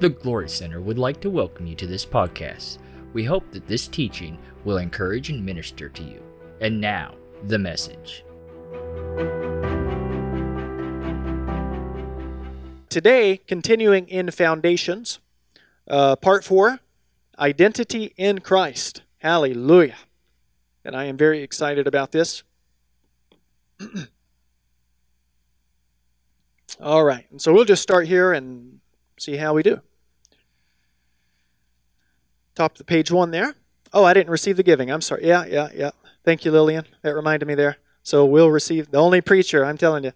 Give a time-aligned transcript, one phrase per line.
[0.00, 2.78] The Glory Center would like to welcome you to this podcast.
[3.14, 6.22] We hope that this teaching will encourage and minister to you.
[6.60, 7.16] And now,
[7.48, 8.24] the message.
[12.88, 15.18] Today, continuing in Foundations,
[15.90, 16.78] uh, part four
[17.36, 19.02] Identity in Christ.
[19.18, 19.96] Hallelujah.
[20.84, 22.44] And I am very excited about this.
[26.80, 28.78] All right, so we'll just start here and
[29.18, 29.80] see how we do.
[32.58, 33.54] Top of the page one there.
[33.92, 34.90] Oh, I didn't receive the giving.
[34.90, 35.24] I'm sorry.
[35.24, 35.90] Yeah, yeah, yeah.
[36.24, 36.86] Thank you, Lillian.
[37.02, 37.76] That reminded me there.
[38.02, 39.64] So we'll receive the only preacher.
[39.64, 40.12] I'm telling you.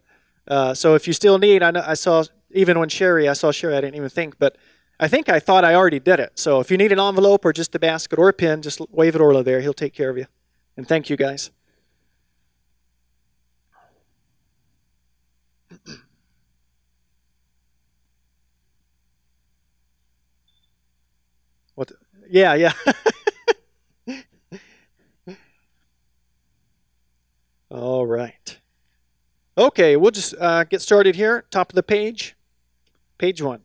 [0.48, 3.52] Uh, so if you still need, I know I saw even when Sherry, I saw
[3.52, 3.77] Sherry.
[3.77, 4.56] I didn't even think, but
[4.98, 6.33] I think I thought I already did it.
[6.34, 9.14] So if you need an envelope or just a basket or a pin, just wave
[9.14, 9.61] at Orla there.
[9.61, 10.27] He'll take care of you.
[10.77, 11.52] And thank you guys.
[21.77, 21.86] What?
[21.86, 21.95] The,
[22.33, 22.72] yeah, yeah.
[27.70, 28.58] All right.
[29.58, 31.44] Okay, we'll just uh, get started here.
[31.50, 32.34] Top of the page,
[33.19, 33.61] page one.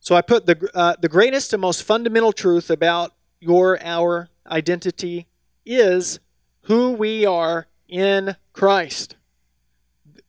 [0.00, 5.26] So I put the uh, the greatest and most fundamental truth about your our identity
[5.64, 6.20] is
[6.62, 9.16] who we are in Christ.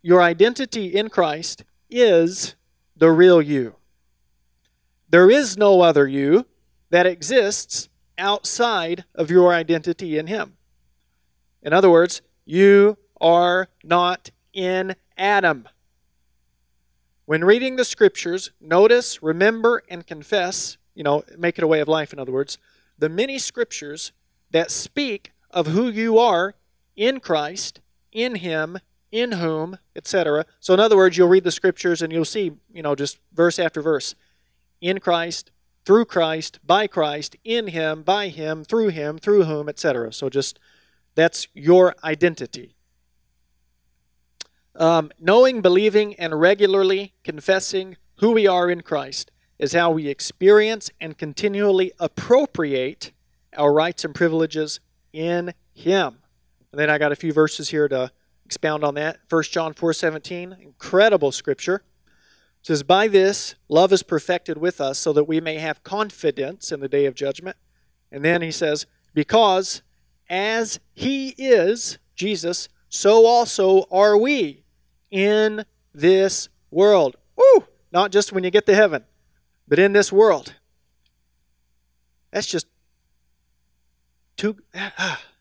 [0.02, 2.56] Your identity in Christ is
[2.96, 3.76] the real you.
[5.10, 6.46] There is no other you
[6.90, 10.58] that exists outside of your identity in Him.
[11.62, 15.68] In other words, you are not in Adam.
[17.26, 21.88] When reading the scriptures, notice, remember, and confess, you know, make it a way of
[21.88, 22.58] life, in other words,
[22.98, 24.14] the many scriptures
[24.52, 26.56] that speak of who you are
[26.96, 28.80] in Christ, in Him,
[29.12, 30.46] in whom, etc.
[30.60, 33.60] So, in other words, you'll read the scriptures and you'll see, you know, just verse
[33.60, 34.16] after verse.
[34.82, 35.52] In Christ,
[35.88, 40.12] through Christ, by Christ, in Him, by Him, through Him, through whom, etc.
[40.12, 40.60] So just
[41.16, 42.76] that's your identity.
[44.76, 50.92] Um, knowing, believing, and regularly confessing who we are in Christ is how we experience
[51.00, 53.14] and continually appropriate
[53.56, 54.82] our rights and privileges
[55.14, 56.18] in Him.
[56.74, 58.12] And then I got a few verses here to
[58.46, 59.20] expound on that.
[59.30, 61.82] 1 John 4:17, incredible scripture
[62.68, 66.82] says, By this love is perfected with us, so that we may have confidence in
[66.82, 67.56] the day of judgment.
[68.12, 69.82] And then he says, Because
[70.30, 74.64] as he is, Jesus, so also are we
[75.10, 75.64] in
[75.94, 77.16] this world.
[77.38, 77.68] Woo!
[77.94, 79.06] Not just when you get to heaven,
[79.66, 80.56] but in this world.
[82.32, 82.68] That's just
[84.36, 84.58] too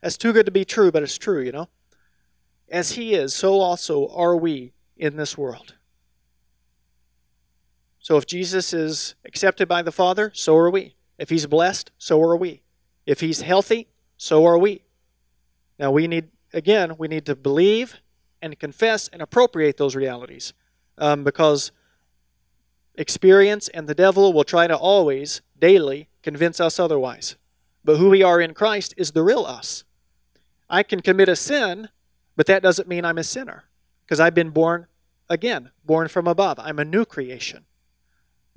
[0.01, 1.69] that's too good to be true, but it's true, you know.
[2.69, 5.75] As he is, so also are we in this world.
[8.07, 10.95] So if Jesus is accepted by the Father, so are we.
[11.19, 12.63] If he's blessed, so are we.
[13.05, 14.85] If he's healthy, so are we.
[15.77, 17.97] Now we need, again, we need to believe
[18.41, 20.53] and confess and appropriate those realities
[20.99, 21.73] um, because
[22.95, 27.35] experience and the devil will try to always, daily, convince us otherwise.
[27.85, 29.83] But who we are in Christ is the real us.
[30.71, 31.89] I can commit a sin,
[32.37, 33.65] but that doesn't mean I'm a sinner
[34.05, 34.87] because I've been born
[35.29, 36.61] again, born from above.
[36.61, 37.65] I'm a new creation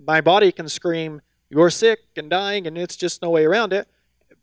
[0.05, 3.87] my body can scream, You're sick and dying, and it's just no way around it.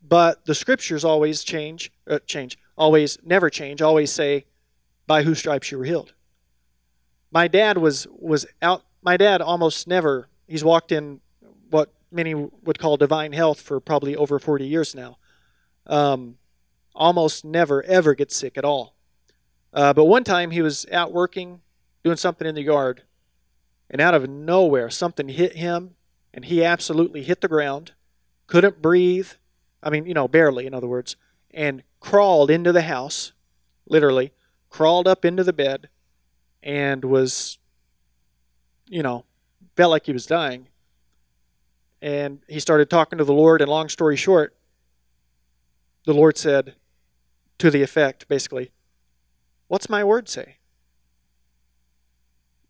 [0.01, 4.45] But the scriptures always change, uh, change, always, never change, always say,
[5.05, 6.13] By whose stripes you were healed.
[7.31, 11.19] My dad was, was out, my dad almost never, he's walked in
[11.69, 15.17] what many would call divine health for probably over 40 years now.
[15.85, 16.37] Um,
[16.95, 18.95] almost never, ever gets sick at all.
[19.73, 21.61] Uh, but one time he was out working,
[22.03, 23.03] doing something in the yard,
[23.89, 25.95] and out of nowhere, something hit him,
[26.33, 27.93] and he absolutely hit the ground,
[28.47, 29.31] couldn't breathe.
[29.81, 31.15] I mean, you know, barely, in other words,
[31.51, 33.33] and crawled into the house,
[33.87, 34.31] literally,
[34.69, 35.89] crawled up into the bed,
[36.61, 37.59] and was,
[38.87, 39.25] you know,
[39.75, 40.67] felt like he was dying.
[42.01, 44.55] And he started talking to the Lord, and long story short,
[46.05, 46.75] the Lord said,
[47.57, 48.71] to the effect, basically,
[49.67, 50.56] What's my word say?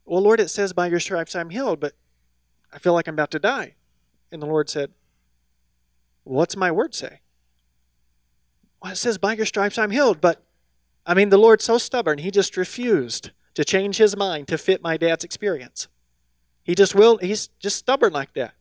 [0.08, 1.94] Well, Lord, it says, By your stripes I'm healed, but
[2.72, 3.76] I feel like I'm about to die.
[4.32, 4.92] And the Lord said,
[6.24, 7.20] What's my word say?
[8.82, 10.42] Well, it says, By your stripes I'm healed, but
[11.06, 14.82] I mean, the Lord's so stubborn, he just refused to change his mind to fit
[14.82, 15.90] my dad's experience.
[16.64, 18.54] He just will, he's just stubborn like that.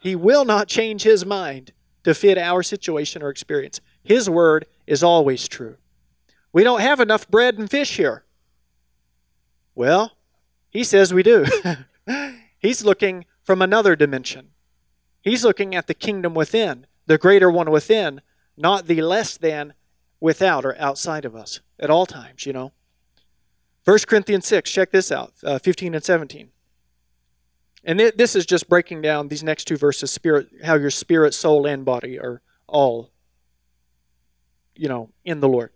[0.00, 1.72] He will not change his mind
[2.04, 3.80] to fit our situation or experience.
[4.02, 5.76] His word is always true.
[6.52, 8.24] We don't have enough bread and fish here.
[9.74, 10.12] Well,
[10.70, 11.46] he says we do.
[12.58, 14.50] He's looking from another dimension.
[15.22, 18.20] He's looking at the kingdom within, the greater one within,
[18.56, 19.74] not the less than
[20.20, 22.72] without or outside of us at all times, you know.
[23.84, 26.50] 1 Corinthians 6, check this out, uh, 15 and 17.
[27.82, 31.66] And this is just breaking down these next two verses, spirit, how your spirit, soul,
[31.66, 33.10] and body are all,
[34.74, 35.70] you know, in the Lord.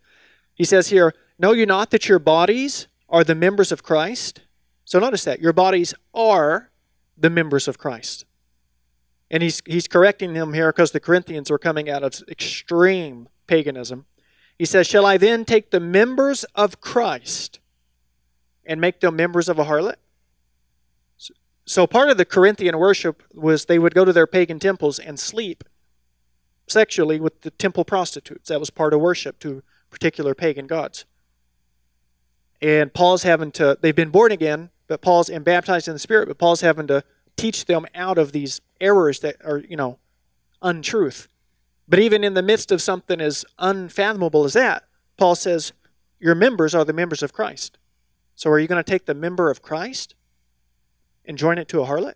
[0.54, 4.42] He says here, Know you not that your bodies are the members of Christ?
[4.84, 5.40] So notice that.
[5.40, 6.70] Your bodies are
[7.16, 8.24] the members of Christ.
[9.30, 14.06] And he's, he's correcting them here because the Corinthians were coming out of extreme paganism.
[14.58, 17.58] He says, Shall I then take the members of Christ
[18.64, 19.96] and make them members of a harlot?
[21.66, 25.18] So part of the Corinthian worship was they would go to their pagan temples and
[25.18, 25.64] sleep
[26.66, 28.48] sexually with the temple prostitutes.
[28.48, 31.06] That was part of worship to particular pagan gods.
[32.60, 36.28] And Paul's having to, they've been born again, but Paul's and baptized in the Spirit,
[36.28, 37.02] but Paul's having to
[37.36, 39.98] teach them out of these errors that are, you know,
[40.62, 41.26] untruth.
[41.88, 44.84] But even in the midst of something as unfathomable as that,
[45.16, 45.72] Paul says,
[46.20, 47.76] Your members are the members of Christ.
[48.36, 50.14] So are you going to take the member of Christ
[51.24, 52.14] and join it to a harlot?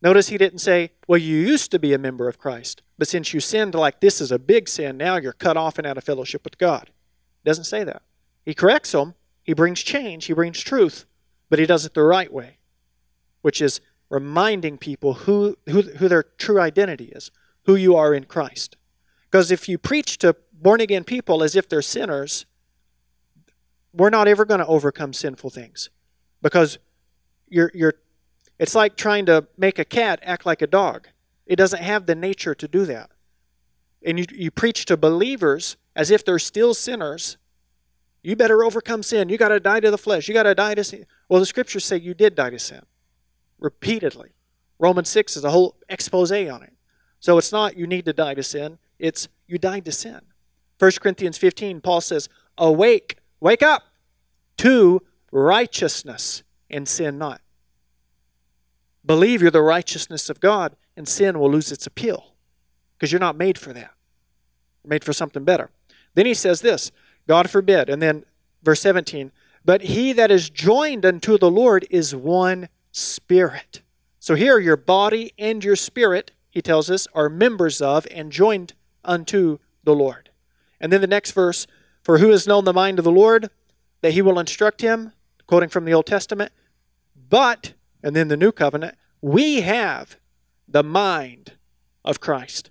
[0.00, 3.34] Notice he didn't say, Well, you used to be a member of Christ, but since
[3.34, 6.04] you sinned like this is a big sin, now you're cut off and out of
[6.04, 6.92] fellowship with God.
[7.42, 8.02] He doesn't say that.
[8.44, 11.06] He corrects them, he brings change, he brings truth,
[11.50, 12.56] but he does it the right way,
[13.42, 17.30] which is reminding people who, who, who their true identity is,
[17.66, 18.76] who you are in Christ.
[19.30, 22.46] Because if you preach to born again people as if they're sinners,
[23.92, 25.90] we're not ever going to overcome sinful things.
[26.40, 26.78] Because
[27.48, 27.94] you're, you're
[28.58, 31.08] it's like trying to make a cat act like a dog.
[31.46, 33.10] It doesn't have the nature to do that.
[34.04, 37.38] And you, you preach to believers as if they're still sinners.
[38.22, 39.28] You better overcome sin.
[39.28, 40.28] You got to die to the flesh.
[40.28, 42.82] You got to die to sin well the scriptures say you did die to sin
[43.58, 44.32] repeatedly
[44.78, 46.74] romans 6 is a whole expose on it
[47.20, 50.20] so it's not you need to die to sin it's you died to sin
[50.78, 52.28] 1 corinthians 15 paul says
[52.58, 53.84] awake Wake up
[54.58, 57.40] to righteousness and sin not.
[59.04, 62.34] Believe you're the righteousness of God, and sin will lose its appeal
[62.96, 63.94] because you're not made for that.
[64.84, 65.70] You're made for something better.
[66.14, 66.92] Then he says this
[67.26, 67.88] God forbid.
[67.88, 68.24] And then
[68.62, 69.32] verse 17,
[69.64, 73.82] but he that is joined unto the Lord is one spirit.
[74.18, 78.74] So here, your body and your spirit, he tells us, are members of and joined
[79.04, 80.30] unto the Lord.
[80.80, 81.66] And then the next verse,
[82.02, 83.50] for who has known the mind of the Lord,
[84.00, 85.12] that he will instruct him,
[85.46, 86.52] quoting from the Old Testament,
[87.28, 90.16] but, and then the New Covenant, we have
[90.66, 91.52] the mind
[92.04, 92.70] of Christ.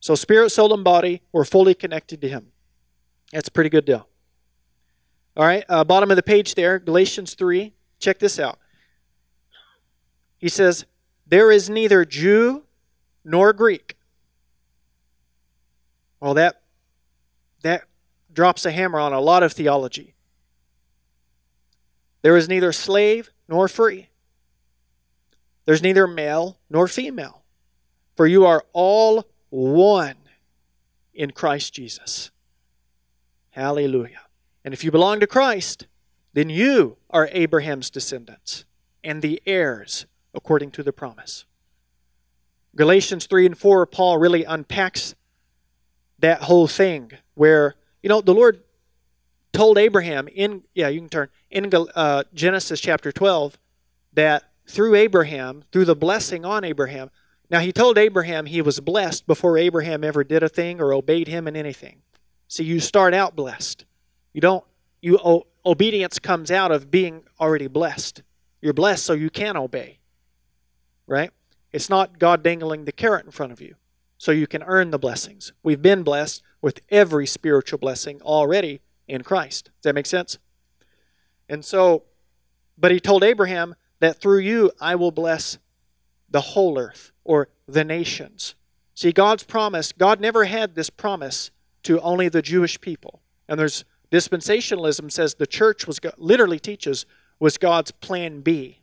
[0.00, 2.52] So spirit, soul, and body, we're fully connected to him.
[3.32, 4.07] That's a pretty good deal.
[5.38, 7.72] All right, uh, bottom of the page there, Galatians 3.
[8.00, 8.58] Check this out.
[10.36, 10.84] He says,
[11.28, 12.64] There is neither Jew
[13.24, 13.96] nor Greek.
[16.18, 16.62] Well, that
[17.62, 17.84] that
[18.32, 20.14] drops a hammer on a lot of theology.
[22.22, 24.08] There is neither slave nor free.
[25.66, 27.44] There's neither male nor female.
[28.16, 30.16] For you are all one
[31.14, 32.32] in Christ Jesus.
[33.50, 34.22] Hallelujah.
[34.64, 35.86] And if you belong to Christ,
[36.32, 38.64] then you are Abraham's descendants
[39.02, 41.44] and the heirs according to the promise.
[42.76, 45.14] Galatians 3 and 4, Paul really unpacks
[46.18, 48.62] that whole thing where, you know, the Lord
[49.52, 53.58] told Abraham in, yeah, you can turn, in uh, Genesis chapter 12,
[54.12, 57.10] that through Abraham, through the blessing on Abraham,
[57.50, 61.28] now he told Abraham he was blessed before Abraham ever did a thing or obeyed
[61.28, 62.02] him in anything.
[62.46, 63.84] See, you start out blessed.
[64.32, 64.64] You don't,
[65.00, 68.22] you, o- obedience comes out of being already blessed.
[68.60, 69.98] You're blessed so you can obey.
[71.06, 71.30] Right?
[71.72, 73.76] It's not God dangling the carrot in front of you
[74.16, 75.52] so you can earn the blessings.
[75.62, 79.66] We've been blessed with every spiritual blessing already in Christ.
[79.76, 80.38] Does that make sense?
[81.48, 82.04] And so,
[82.76, 85.58] but he told Abraham that through you I will bless
[86.28, 88.54] the whole earth or the nations.
[88.94, 91.50] See, God's promise, God never had this promise
[91.84, 93.22] to only the Jewish people.
[93.48, 97.06] And there's dispensationalism says the church was literally teaches
[97.38, 98.80] was God's plan B,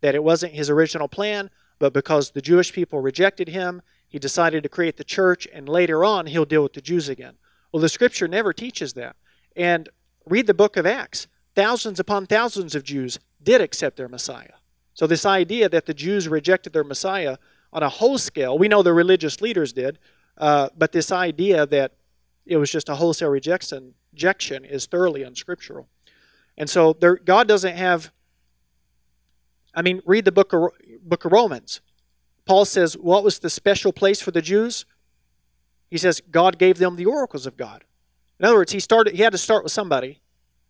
[0.00, 4.62] that it wasn't his original plan, but because the Jewish people rejected him, he decided
[4.62, 7.34] to create the church, and later on he'll deal with the Jews again.
[7.72, 9.16] Well, the scripture never teaches that.
[9.56, 9.88] And
[10.26, 11.26] read the book of Acts.
[11.54, 14.54] Thousands upon thousands of Jews did accept their Messiah.
[14.94, 17.36] So, this idea that the Jews rejected their Messiah
[17.72, 19.98] on a whole scale, we know the religious leaders did,
[20.38, 21.92] uh, but this idea that
[22.46, 25.88] it was just a wholesale rejection, rejection is thoroughly unscriptural.
[26.56, 28.12] And so, there, God doesn't have.
[29.74, 30.70] I mean, read the book of
[31.02, 31.80] book of Romans.
[32.46, 34.86] Paul says, What was the special place for the Jews?
[35.90, 37.84] He says, God gave them the oracles of God.
[38.38, 40.20] In other words, he started he had to start with somebody.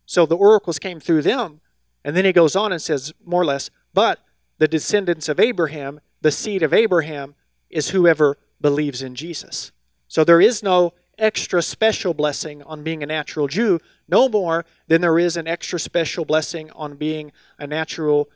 [0.07, 1.61] So the oracles came through them.
[2.03, 4.19] And then he goes on and says, more or less, but
[4.59, 7.33] the descendants of Abraham, the seed of Abraham,
[7.71, 9.71] is whoever believes in Jesus.
[10.07, 15.01] So there is no extra special blessing on being a natural Jew, no more than
[15.01, 18.29] there is an extra special blessing on being a natural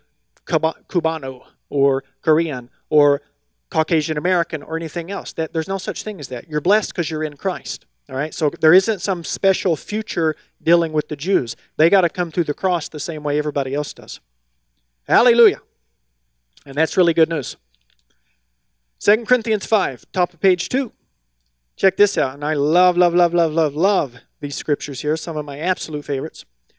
[0.46, 3.22] Cubano or Korean or
[3.70, 5.34] Caucasian American or anything else.
[5.34, 6.50] That there's no such thing as that.
[6.50, 7.86] You're blessed because you're in Christ.
[8.10, 8.34] All right?
[8.34, 11.56] So there isn't some special future dealing with the Jews.
[11.78, 14.20] They got to come through the cross the same way everybody else does.
[15.08, 15.62] Hallelujah.
[16.66, 17.56] And that's really good news.
[19.00, 20.92] 2 Corinthians 5, top of page 2.
[21.80, 22.34] Check this out.
[22.34, 26.04] And I love, love, love, love, love, love these scriptures here, some of my absolute
[26.04, 26.44] favorites.
[26.68, 26.76] It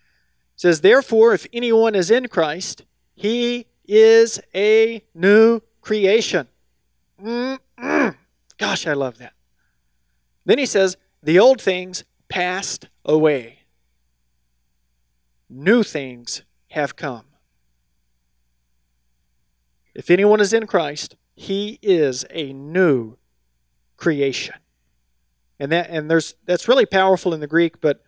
[0.56, 6.48] says, Therefore, if anyone is in Christ, he is a new creation.
[7.18, 8.14] Mm-mm.
[8.58, 9.32] Gosh, I love that.
[10.44, 13.60] Then he says, The old things passed away,
[15.48, 16.42] new things
[16.72, 17.24] have come.
[19.94, 23.16] If anyone is in Christ, he is a new
[23.96, 24.59] creation.
[25.60, 28.02] And that and there's that's really powerful in the Greek, but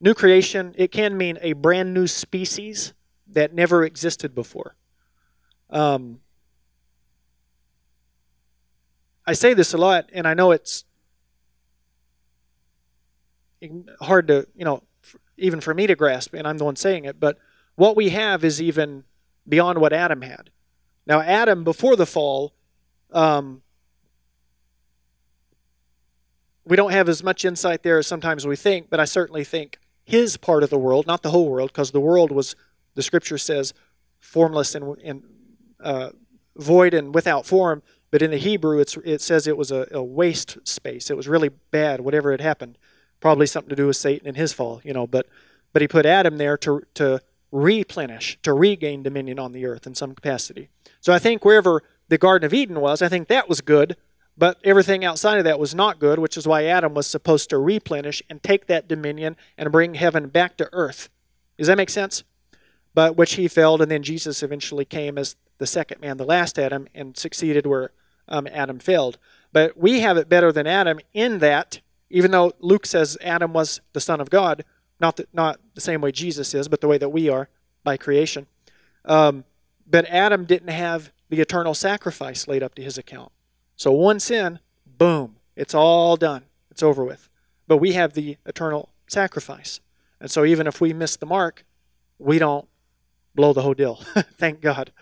[0.00, 2.94] new creation, it can mean a brand new species
[3.28, 4.74] that never existed before.
[5.68, 6.20] Um,
[9.26, 10.84] I say this a lot, and I know it's
[14.00, 14.82] hard to, you know,
[15.36, 17.38] even for me to grasp, and I'm the one saying it, but
[17.74, 19.04] what we have is even
[19.46, 20.50] beyond what Adam had.
[21.06, 22.54] Now, Adam, before the fall,
[23.12, 23.62] um,
[26.66, 29.78] we don't have as much insight there as sometimes we think, but I certainly think
[30.04, 32.54] his part of the world, not the whole world, because the world was,
[32.94, 33.74] the scripture says,
[34.20, 35.22] formless and, and
[35.80, 36.10] uh,
[36.56, 37.82] void and without form.
[38.10, 41.10] But in the Hebrew, it says it was a, a, waste space.
[41.10, 42.78] It was really bad, whatever had happened.
[43.18, 45.06] Probably something to do with Satan and his fall, you know.
[45.06, 45.26] But
[45.72, 49.96] but he put Adam there to to replenish, to regain dominion on the earth in
[49.96, 50.68] some capacity.
[51.00, 53.96] So I think wherever the Garden of Eden was, I think that was good
[54.36, 57.58] but everything outside of that was not good, which is why Adam was supposed to
[57.58, 61.08] replenish and take that dominion and bring heaven back to earth.
[61.56, 62.24] Does that make sense?
[62.94, 66.58] But which he failed, and then Jesus eventually came as the second man, the last
[66.58, 67.90] Adam, and succeeded where
[68.28, 69.18] um, Adam failed.
[69.52, 73.80] But we have it better than Adam in that, even though Luke says Adam was
[73.92, 74.64] the Son of God,
[75.00, 77.48] not the, not the same way Jesus is, but the way that we are
[77.84, 78.46] by creation.
[79.04, 79.44] Um,
[79.86, 83.30] but Adam didn't have the eternal sacrifice laid up to his account.
[83.76, 86.44] So one sin, boom, it's all done.
[86.70, 87.28] It's over with.
[87.66, 89.80] But we have the eternal sacrifice.
[90.20, 91.64] And so even if we miss the mark,
[92.18, 92.68] we don't
[93.34, 93.96] blow the whole deal.
[94.38, 94.92] Thank God.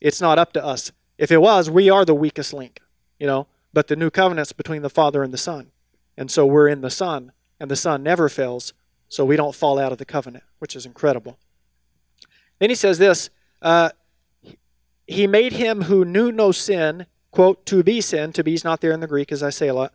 [0.00, 0.92] It's not up to us.
[1.18, 2.80] If it was, we are the weakest link,
[3.18, 3.46] you know.
[3.72, 5.70] But the new covenant's between the Father and the Son.
[6.16, 8.72] And so we're in the Son, and the Son never fails,
[9.08, 11.38] so we don't fall out of the covenant, which is incredible.
[12.58, 13.30] Then he says this
[13.60, 13.90] uh,
[15.06, 17.06] He made him who knew no sin
[17.36, 19.68] quote, to be sin, to be is not there in the Greek, as I say
[19.68, 19.92] a lot,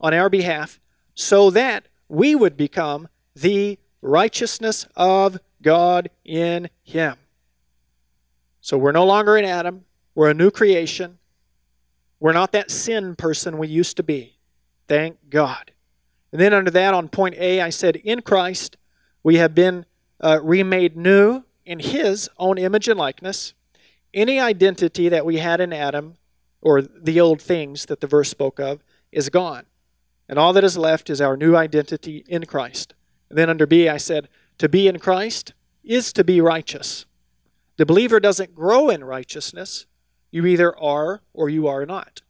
[0.00, 0.78] on our behalf,
[1.16, 7.16] so that we would become the righteousness of God in Him.
[8.60, 11.18] So we're no longer in Adam, we're a new creation.
[12.20, 14.38] We're not that sin person we used to be.
[14.86, 15.72] Thank God.
[16.30, 18.76] And then under that, on point A, I said, in Christ,
[19.24, 19.84] we have been
[20.20, 23.52] uh, remade new in His own image and likeness.
[24.14, 26.18] Any identity that we had in Adam
[26.64, 29.66] or the old things that the verse spoke of, is gone.
[30.28, 32.94] And all that is left is our new identity in Christ.
[33.28, 34.28] And then under B, I said,
[34.58, 35.52] to be in Christ
[35.84, 37.04] is to be righteous.
[37.76, 39.86] The believer doesn't grow in righteousness.
[40.30, 42.22] You either are or you are not.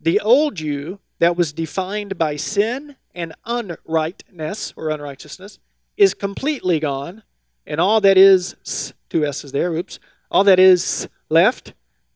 [0.00, 5.58] The old you that was defined by sin and unrightness or unrighteousness
[5.96, 7.22] is completely gone,
[7.66, 9.98] and all that is, two S's there, oops,
[10.30, 11.72] all that is left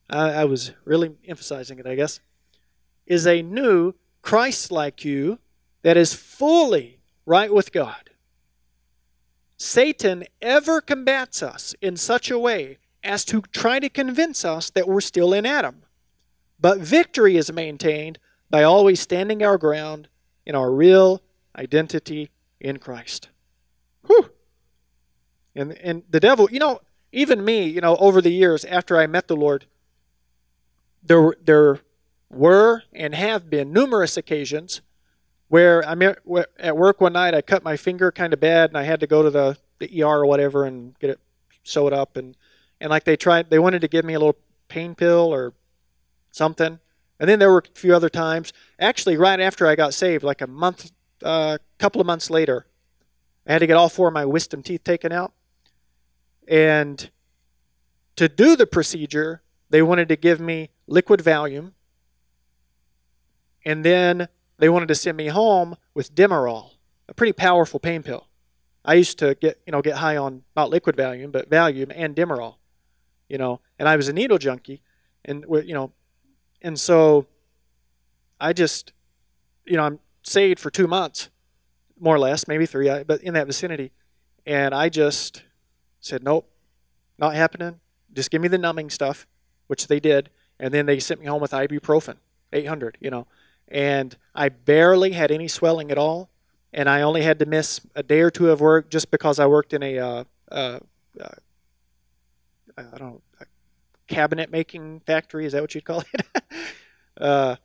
[0.08, 2.20] I, I was really emphasizing it, I guess,
[3.06, 5.38] is a new Christ like you
[5.82, 8.10] that is fully right with God.
[9.56, 14.88] Satan ever combats us in such a way as to try to convince us that
[14.88, 15.82] we're still in Adam.
[16.60, 18.18] But victory is maintained
[18.50, 20.08] by always standing our ground
[20.46, 21.22] in our real
[21.56, 22.30] identity
[22.60, 23.28] in Christ.
[24.06, 24.30] Whew.
[25.54, 26.80] And, and the devil, you know,
[27.12, 29.66] even me, you know, over the years after I met the Lord,
[31.02, 31.80] there there
[32.30, 34.80] were and have been numerous occasions
[35.48, 37.34] where I'm at work one night.
[37.34, 40.02] I cut my finger kind of bad, and I had to go to the, the
[40.02, 41.20] ER or whatever and get it
[41.62, 42.16] sewed up.
[42.16, 42.36] And
[42.80, 45.52] and like they tried, they wanted to give me a little pain pill or
[46.30, 46.80] something.
[47.20, 48.52] And then there were a few other times.
[48.80, 50.90] Actually, right after I got saved, like a month,
[51.22, 52.66] a uh, couple of months later,
[53.46, 55.32] I had to get all four of my wisdom teeth taken out.
[56.48, 57.08] And
[58.16, 61.72] to do the procedure, they wanted to give me liquid Valium.
[63.64, 66.72] And then they wanted to send me home with Demerol,
[67.08, 68.28] a pretty powerful pain pill.
[68.84, 72.16] I used to get, you know, get high on not liquid Valium, but Valium and
[72.16, 72.56] Demerol,
[73.28, 74.82] you know, and I was a needle junkie
[75.24, 75.92] and you know,
[76.62, 77.26] and so
[78.40, 78.92] I just,
[79.64, 81.28] you know, I'm saved for two months,
[81.98, 83.92] more or less, maybe three, but in that vicinity.
[84.44, 85.44] And I just
[86.00, 86.50] said, nope,
[87.18, 87.78] not happening.
[88.12, 89.26] Just give me the numbing stuff,
[89.68, 90.30] which they did.
[90.62, 92.14] And then they sent me home with ibuprofen,
[92.52, 93.26] 800, you know.
[93.66, 96.30] And I barely had any swelling at all.
[96.72, 99.46] And I only had to miss a day or two of work just because I
[99.46, 100.78] worked in a, uh, uh,
[101.20, 101.28] uh,
[102.78, 103.22] I don't know,
[104.06, 105.46] cabinet making factory.
[105.46, 106.26] Is that what you'd call it?
[107.20, 107.56] uh,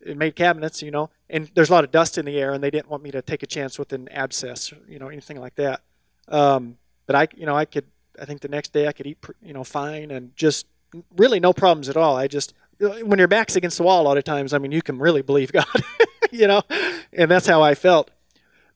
[0.00, 2.62] it made cabinets, you know, and there's a lot of dust in the air, and
[2.62, 5.56] they didn't want me to take a chance with an abscess, you know, anything like
[5.56, 5.82] that.
[6.28, 7.86] Um, but I, you know, I could.
[8.18, 10.66] I think the next day I could eat, you know, fine, and just
[11.16, 12.16] really no problems at all.
[12.16, 14.82] I just when your back's against the wall, a lot of times, I mean, you
[14.82, 15.66] can really believe God,
[16.30, 16.62] you know,
[17.12, 18.10] and that's how I felt.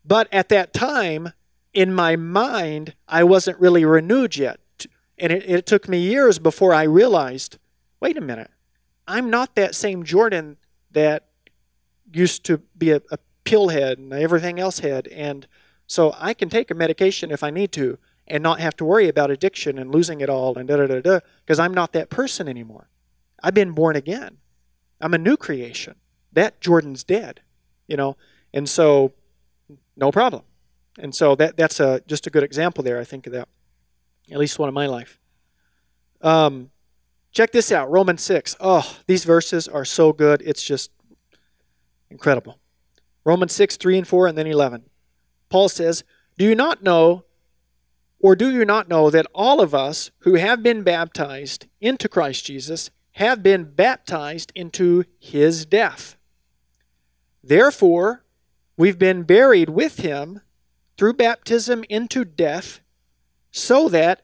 [0.05, 1.33] But at that time,
[1.73, 4.61] in my mind, I wasn't really renewed yet.
[5.19, 7.59] And it, it took me years before I realized
[8.01, 8.51] wait a minute,
[9.09, 10.59] I'm not that same Jordan
[10.91, 11.25] that
[12.13, 15.09] used to be a, a pill head and everything else head.
[15.09, 15.47] And
[15.87, 19.09] so I can take a medication if I need to and not have to worry
[19.09, 22.11] about addiction and losing it all and da da da da because I'm not that
[22.11, 22.89] person anymore.
[23.43, 24.39] I've been born again.
[25.01, 25.97] I'm a new creation.
[26.33, 27.41] That Jordan's dead,
[27.87, 28.17] you know,
[28.53, 29.13] and so
[29.97, 30.43] no problem.
[30.99, 32.99] And so that that's a just a good example there.
[32.99, 33.49] I think of that
[34.31, 35.19] at least one in my life.
[36.23, 36.71] Um,
[37.33, 38.57] check this out Romans 6.
[38.61, 40.43] Oh, these verses are so good.
[40.45, 40.91] It's just
[42.11, 42.59] incredible.
[43.25, 44.85] Romans 6, 3 and 4, and then 11.
[45.49, 46.05] Paul says,
[46.39, 47.25] Do you not know,
[48.25, 52.47] or do you not know that all of us who have been baptized into Christ
[52.47, 56.17] Jesus have been baptized into his death?
[57.43, 58.25] Therefore,
[58.79, 60.41] we've been buried with him
[60.97, 62.81] through baptism into death
[63.51, 64.23] so that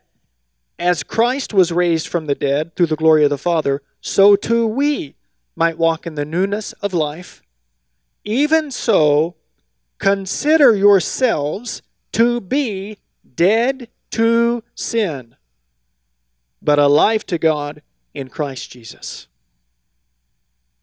[0.78, 4.66] as Christ was raised from the dead through the glory of the Father, so too
[4.66, 5.14] we
[5.54, 7.42] might walk in the newness of life.
[8.24, 9.36] Even so,
[9.98, 11.82] consider yourselves
[12.12, 12.96] to be
[13.40, 15.34] dead to sin,
[16.60, 17.80] but alive to God
[18.12, 19.28] in Christ Jesus.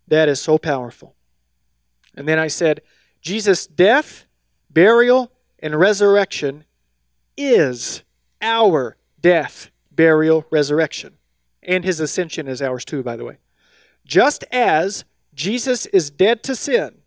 [0.08, 1.14] That is so powerful.
[2.16, 2.82] And then I said,
[3.22, 4.26] Jesus' death,
[4.72, 6.64] burial, and resurrection
[7.38, 8.02] is
[8.42, 11.14] our death, burial, resurrection.
[11.62, 13.38] And his ascension is ours too, by the way.
[14.04, 17.02] Just as Jesus is dead to sin,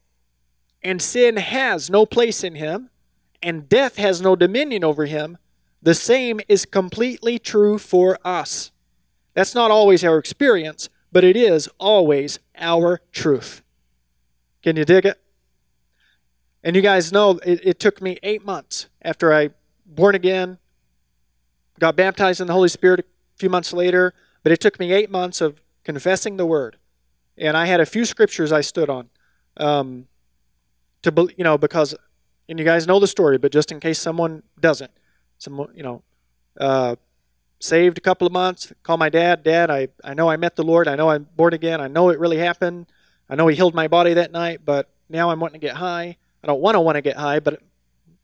[0.80, 2.89] and sin has no place in him,
[3.42, 5.38] and death has no dominion over him,
[5.83, 8.70] the same is completely true for us.
[9.35, 13.62] That's not always our experience, but it is always our truth.
[14.62, 15.18] Can you dig it?
[16.62, 19.50] And you guys know it, it took me eight months after I
[19.87, 20.59] born again,
[21.79, 23.05] got baptized in the Holy Spirit a
[23.38, 26.76] few months later, but it took me eight months of confessing the Word,
[27.38, 29.09] and I had a few scriptures I stood on,
[29.57, 30.07] um,
[31.03, 31.94] to you know because,
[32.50, 34.90] and you guys know the story, but just in case someone doesn't,
[35.38, 36.02] some you know,
[36.60, 36.96] uh,
[37.60, 40.64] saved a couple of months, call my dad, Dad, I I know I met the
[40.64, 42.86] Lord, I know I'm born again, I know it really happened,
[43.28, 46.16] I know He healed my body that night, but now I'm wanting to get high.
[46.42, 47.62] I don't want to want to get high, but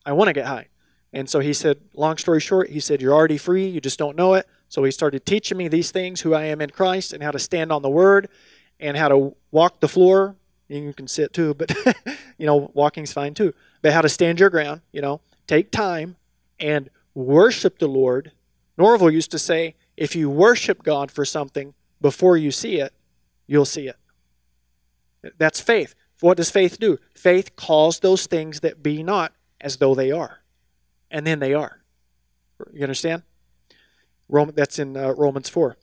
[0.04, 0.68] I want to get high.
[1.12, 4.16] And so he said, long story short, he said, You're already free, you just don't
[4.16, 4.46] know it.
[4.68, 7.38] So he started teaching me these things, who I am in Christ, and how to
[7.38, 8.28] stand on the word,
[8.80, 10.34] and how to walk the floor.
[10.68, 11.74] You can sit too, but
[12.38, 13.54] you know, walking's fine too.
[13.82, 16.16] But how to stand your ground, you know, take time
[16.58, 18.32] and worship the Lord.
[18.78, 22.92] Norvel used to say, if you worship God for something before you see it,
[23.46, 23.96] you'll see it.
[25.38, 25.94] That's faith.
[26.20, 26.98] What does faith do?
[27.14, 30.40] Faith calls those things that be not as though they are
[31.10, 31.80] and then they are.
[32.72, 33.22] You understand?
[34.28, 35.76] That's in uh, Romans 4.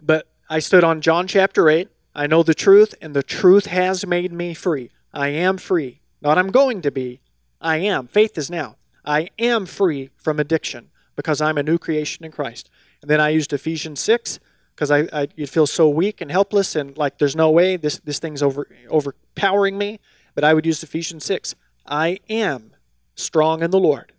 [0.00, 1.88] But I stood on John chapter 8.
[2.16, 4.90] I know the truth, and the truth has made me free.
[5.12, 6.00] I am free.
[6.22, 7.20] Not I'm going to be.
[7.60, 8.06] I am.
[8.06, 8.76] Faith is now.
[9.04, 12.70] I am free from addiction because I'm a new creation in Christ.
[13.02, 14.40] And then I used Ephesians 6
[14.74, 17.98] because I, I you'd feel so weak and helpless and like there's no way this,
[17.98, 20.00] this thing's over overpowering me.
[20.34, 21.54] But I would use Ephesians 6.
[21.86, 22.72] I am
[23.14, 24.12] strong in the Lord.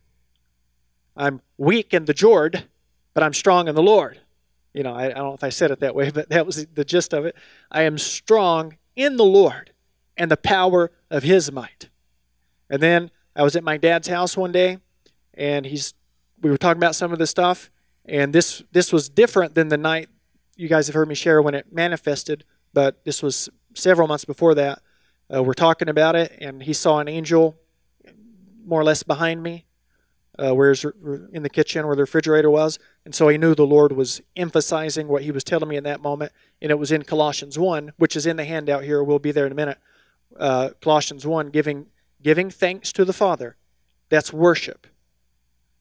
[1.16, 2.66] I'm weak in the Jord,
[3.16, 4.20] but I'm strong in the Lord.
[4.78, 6.68] You know, I, I don't know if I said it that way, but that was
[6.68, 7.36] the gist of it.
[7.72, 9.72] I am strong in the Lord
[10.16, 11.90] and the power of his might.
[12.70, 14.78] And then I was at my dad's house one day
[15.34, 15.96] and he's
[16.40, 17.72] we were talking about some of this stuff
[18.06, 20.10] and this this was different than the night
[20.56, 24.54] you guys have heard me share when it manifested, but this was several months before
[24.56, 24.82] that.
[25.34, 27.58] Uh, we're talking about it and he saw an angel
[28.64, 29.66] more or less behind me
[30.40, 32.78] uh, where's in the kitchen where the refrigerator was.
[33.06, 36.02] And so he knew the Lord was emphasizing what he was telling me in that
[36.02, 36.32] moment.
[36.62, 39.04] And it was in Colossians 1, which is in the handout here.
[39.04, 39.80] We'll be there in a minute.
[40.38, 41.88] Uh, Colossians 1, giving,
[42.22, 43.56] giving thanks to the Father.
[44.10, 44.88] That's worship.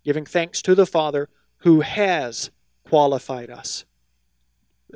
[0.05, 2.51] Giving thanks to the Father who has
[2.88, 3.85] qualified us.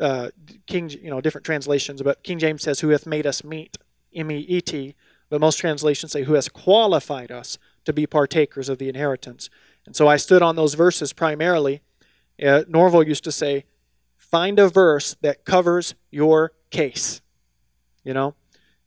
[0.01, 0.31] Uh,
[0.67, 3.77] King, you know, different translations, but King James says, who hath made us meet,
[4.15, 4.95] M E E T.
[5.29, 9.51] But most translations say, who has qualified us to be partakers of the inheritance.
[9.87, 11.83] And so I stood on those verses primarily.
[12.41, 13.65] Uh, Norvel used to say,
[14.17, 17.21] find a verse that covers your case.
[18.05, 18.35] You know?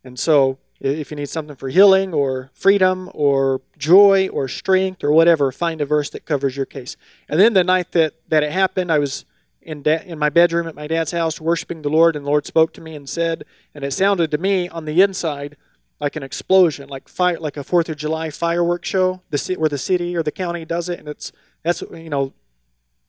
[0.04, 5.12] And so if you need something for healing or freedom or joy or strength or
[5.12, 6.98] whatever, find a verse that covers your case.
[7.30, 9.26] And then the night that, that it happened, I was
[9.62, 12.46] in, da- in my bedroom at my dad's house worshiping the Lord, and the Lord
[12.46, 15.56] spoke to me and said, and it sounded to me on the inside
[16.04, 19.78] like an explosion, like fire, like a Fourth of July fireworks show, the where the
[19.78, 21.32] city or the county does it, and it's
[21.64, 22.34] that's you know,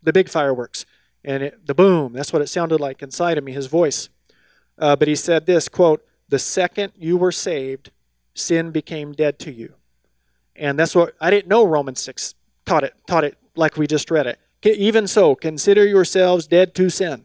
[0.00, 0.86] the big fireworks,
[1.24, 2.12] and it, the boom.
[2.12, 4.10] That's what it sounded like inside of me, his voice.
[4.78, 7.90] Uh, but he said this quote: "The second you were saved,
[8.32, 9.74] sin became dead to you,"
[10.54, 11.64] and that's what I didn't know.
[11.64, 14.38] Romans six taught it taught it like we just read it.
[14.64, 17.24] Even so, consider yourselves dead to sin.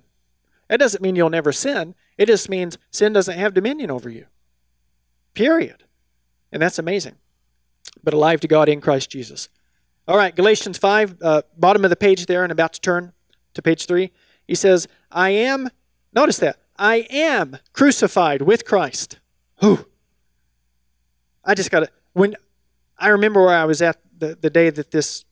[0.68, 1.94] That doesn't mean you'll never sin.
[2.18, 4.26] It just means sin doesn't have dominion over you.
[5.40, 5.86] Period.
[6.52, 7.16] And that's amazing.
[8.04, 9.48] But alive to God in Christ Jesus.
[10.06, 13.14] All right, Galatians 5, uh, bottom of the page there, and about to turn
[13.54, 14.12] to page 3.
[14.46, 15.70] He says, I am,
[16.12, 19.20] notice that, I am crucified with Christ.
[19.62, 19.86] Who?
[21.46, 22.36] I just got to, when
[22.98, 25.24] I remember where I was at the, the day that this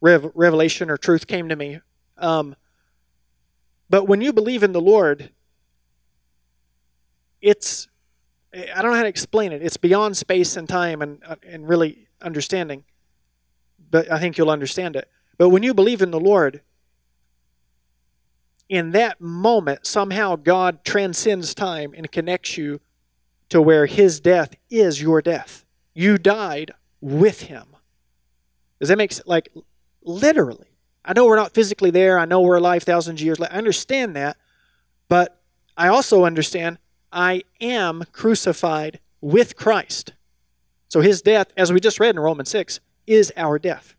[0.00, 1.80] rev, revelation or truth came to me.
[2.16, 2.56] Um,
[3.90, 5.32] but when you believe in the Lord,
[7.42, 7.88] it's
[8.54, 9.62] I don't know how to explain it.
[9.62, 12.84] It's beyond space and time and, uh, and really understanding,
[13.90, 15.08] but I think you'll understand it.
[15.36, 16.62] But when you believe in the Lord,
[18.68, 22.80] in that moment, somehow God transcends time and connects you
[23.48, 25.64] to where His death is your death.
[25.94, 27.64] You died with Him.
[28.78, 29.26] Does that make sense?
[29.26, 29.48] Like,
[30.02, 30.66] literally.
[31.04, 32.18] I know we're not physically there.
[32.18, 33.40] I know we're alive thousands of years.
[33.40, 34.36] I understand that.
[35.08, 35.40] But
[35.76, 36.78] I also understand
[37.12, 40.12] I am crucified with Christ.
[40.88, 43.94] So his death, as we just read in Romans 6, is our death.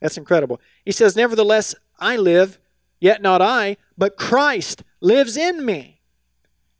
[0.00, 0.60] That's incredible.
[0.84, 2.58] He says, Nevertheless, I live,
[3.00, 6.00] yet not I, but Christ lives in me.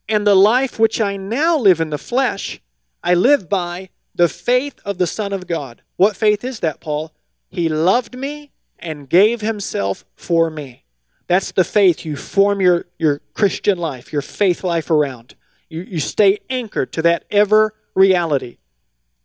[0.09, 2.61] And the life which I now live in the flesh,
[3.03, 5.83] I live by the faith of the Son of God.
[5.97, 7.13] What faith is that, Paul?
[7.49, 10.85] He loved me and gave himself for me.
[11.27, 15.35] That's the faith you form your, your Christian life, your faith life around.
[15.75, 18.59] You, you stay anchored to that ever reality.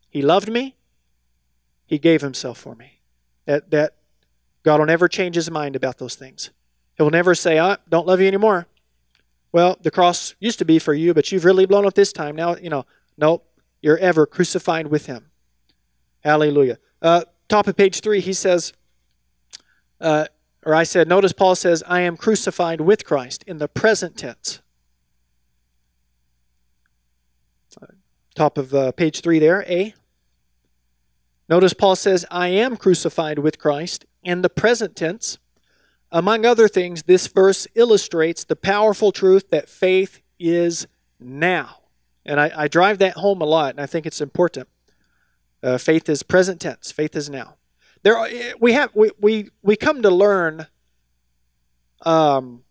[0.09, 0.75] He loved me.
[1.85, 3.01] He gave himself for me.
[3.45, 3.97] That, that
[4.63, 6.49] God will never change his mind about those things.
[6.97, 8.65] He'll never say, I don't love you anymore.
[9.51, 12.35] Well, the cross used to be for you, but you've really blown up this time.
[12.35, 13.45] Now, you know, nope,
[13.83, 15.29] you're ever crucified with him.
[16.21, 16.79] Hallelujah.
[16.99, 18.73] Uh, top of page three, he says,
[20.01, 20.25] uh,
[20.65, 24.61] or I said, notice Paul says, I am crucified with Christ in the present tense.
[28.39, 29.93] Top of uh, page 3 there, A.
[31.49, 35.39] Notice Paul says, I am crucified with Christ in the present tense.
[36.09, 40.87] Among other things, this verse illustrates the powerful truth that faith is
[41.19, 41.79] now.
[42.25, 44.69] And I, I drive that home a lot, and I think it's important.
[45.61, 47.57] Uh, faith is present tense, faith is now.
[48.03, 50.67] There are, eh, we, have, we, we, we come to learn
[52.05, 52.63] um,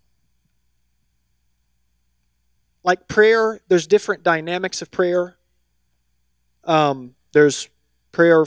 [2.82, 5.37] like prayer, there's different dynamics of prayer.
[6.68, 7.68] Um, there's
[8.12, 8.46] prayer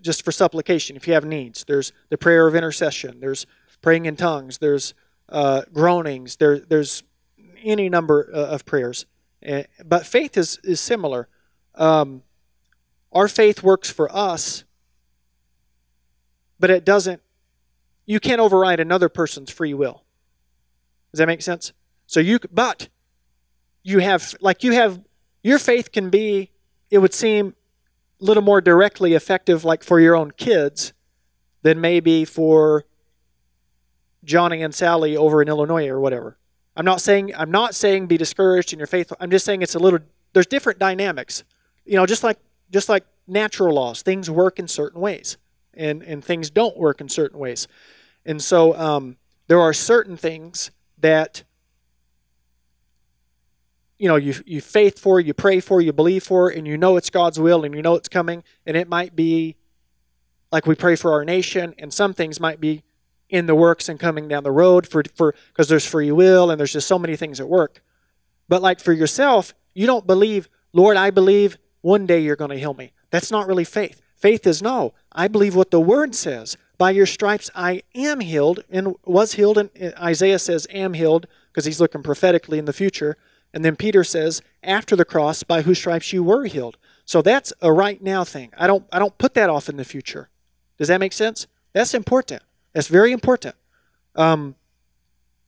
[0.00, 1.64] just for supplication if you have needs.
[1.64, 3.20] There's the prayer of intercession.
[3.20, 3.46] There's
[3.80, 4.58] praying in tongues.
[4.58, 4.94] There's
[5.28, 6.36] uh, groanings.
[6.36, 7.04] There, there's
[7.62, 9.06] any number uh, of prayers.
[9.46, 11.28] Uh, but faith is, is similar.
[11.74, 12.22] Um,
[13.12, 14.64] our faith works for us,
[16.58, 17.20] but it doesn't,
[18.06, 20.02] you can't override another person's free will.
[21.12, 21.72] Does that make sense?
[22.06, 22.88] So you, but
[23.82, 25.00] you have, like you have,
[25.42, 26.50] your faith can be
[26.92, 27.54] it would seem
[28.20, 30.92] a little more directly effective, like for your own kids,
[31.62, 32.84] than maybe for
[34.22, 36.36] Johnny and Sally over in Illinois or whatever.
[36.76, 39.10] I'm not saying I'm not saying be discouraged in your faith.
[39.18, 40.00] I'm just saying it's a little
[40.34, 41.44] there's different dynamics.
[41.86, 42.38] You know, just like
[42.70, 45.38] just like natural laws, things work in certain ways,
[45.72, 47.68] and and things don't work in certain ways,
[48.26, 49.16] and so um,
[49.48, 51.42] there are certain things that
[54.02, 56.96] you know you you faith for, you pray for, you believe for, and you know
[56.96, 59.54] it's God's will, and you know it's coming, and it might be
[60.50, 62.82] like we pray for our nation, and some things might be
[63.28, 66.58] in the works and coming down the road for for because there's free will and
[66.58, 67.80] there's just so many things at work.
[68.48, 72.58] But like for yourself, you don't believe, Lord, I believe one day you're going to
[72.58, 72.90] heal me.
[73.10, 74.02] That's not really faith.
[74.16, 76.56] Faith is no, I believe what the word says.
[76.76, 81.66] By your stripes I am healed and was healed and Isaiah says am healed because
[81.66, 83.16] he's looking prophetically in the future.
[83.54, 86.78] And then Peter says after the cross by whose stripes you were healed.
[87.04, 88.52] So that's a right now thing.
[88.56, 90.28] I don't I don't put that off in the future.
[90.78, 91.46] Does that make sense?
[91.72, 92.42] That's important.
[92.72, 93.54] That's very important.
[94.16, 94.54] Um,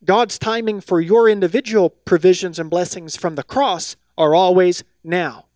[0.04, 5.46] God's timing for your individual provisions and blessings from the cross are always now.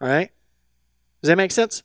[0.00, 0.30] All right?
[1.22, 1.82] Does that make sense?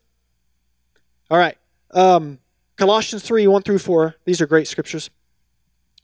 [1.30, 1.58] All right.
[1.92, 2.40] Um,
[2.76, 4.16] Colossians 3 1 through 4.
[4.26, 5.10] These are great scriptures.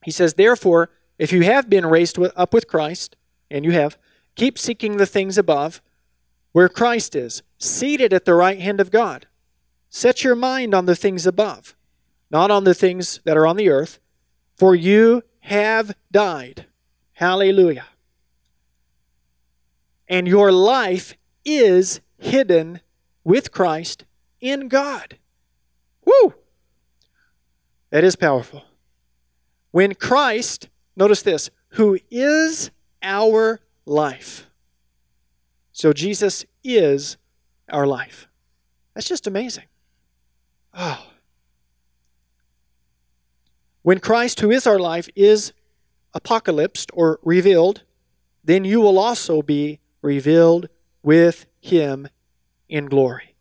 [0.03, 3.16] He says, Therefore, if you have been raised up with Christ,
[3.49, 3.97] and you have,
[4.35, 5.81] keep seeking the things above,
[6.51, 9.27] where Christ is, seated at the right hand of God.
[9.89, 11.75] Set your mind on the things above
[12.29, 13.99] not on the things that are on the earth,
[14.55, 16.65] for you have died.
[17.13, 17.85] Hallelujah.
[20.07, 22.81] And your life is hidden
[23.23, 24.05] with Christ
[24.39, 25.17] in God.
[26.05, 26.35] Woo!
[27.89, 28.63] That is powerful.
[29.71, 34.47] When Christ, notice this, who is our life.
[35.71, 37.17] So Jesus is
[37.69, 38.27] our life.
[38.93, 39.65] That's just amazing.
[40.73, 41.05] Oh.
[43.83, 45.53] When Christ, who is our life, is
[46.13, 47.83] apocalypsed or revealed,
[48.43, 50.67] then you will also be revealed
[51.03, 52.07] with him
[52.67, 53.35] in glory.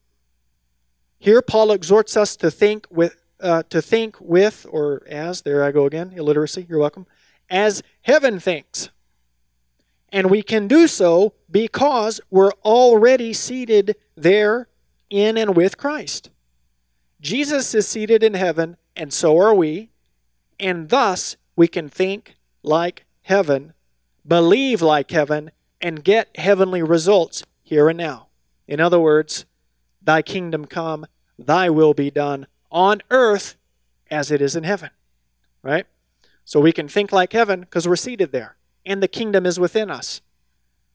[1.19, 5.73] Here, Paul exhorts us to think with, uh, to think with, or as, there I
[5.73, 7.07] go again, illiteracy, you're welcome,
[7.49, 8.91] as heaven thinks.
[10.13, 14.69] And we can do so because we're already seated there
[15.11, 16.31] in and with Christ.
[17.21, 19.91] Jesus is seated in heaven, and so are we
[20.59, 23.75] and thus we can think like heaven,
[24.27, 28.29] believe like heaven, and get heavenly results here and now.
[28.67, 29.45] In other words,
[30.03, 31.07] thy kingdom come,
[31.39, 33.57] thy will be done on earth
[34.11, 34.91] as it is in heaven.
[35.63, 35.87] Right?
[36.45, 38.56] So we can think like heaven because we're seated there,
[38.87, 40.23] and the kingdom is within us.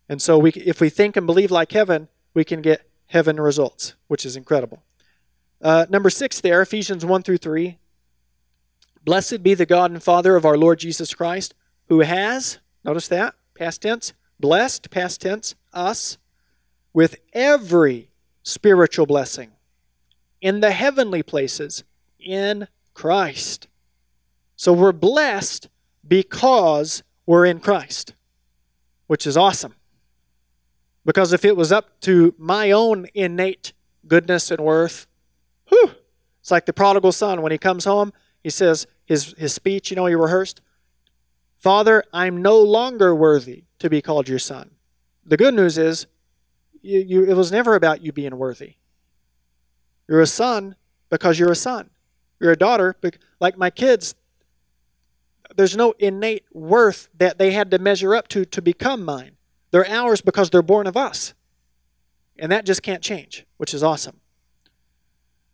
[0.09, 3.93] And so we, if we think and believe like heaven, we can get heaven results,
[4.07, 4.81] which is incredible.
[5.61, 7.77] Uh, number six there, Ephesians 1 through 3.
[9.03, 11.53] Blessed be the God and Father of our Lord Jesus Christ,
[11.89, 16.17] who has, notice that, past tense, blessed, past tense, us
[16.93, 18.09] with every
[18.43, 19.51] spiritual blessing
[20.39, 21.83] in the heavenly places
[22.19, 23.67] in Christ.
[24.55, 25.69] So we're blessed
[26.07, 28.13] because we're in Christ,
[29.07, 29.75] which is awesome.
[31.05, 33.73] Because if it was up to my own innate
[34.07, 35.07] goodness and worth,
[35.69, 35.91] whew,
[36.39, 39.95] it's like the prodigal son when he comes home he says, his, his speech, you
[39.95, 40.61] know, he rehearsed,
[41.57, 44.71] Father, I'm no longer worthy to be called your son.
[45.25, 46.07] The good news is,
[46.81, 48.75] you, you, it was never about you being worthy.
[50.07, 50.75] You're a son
[51.09, 51.91] because you're a son.
[52.39, 52.95] You're a daughter,
[53.39, 54.15] like my kids.
[55.55, 59.37] There's no innate worth that they had to measure up to to become mine.
[59.71, 61.33] They're ours because they're born of us.
[62.37, 64.19] And that just can't change, which is awesome.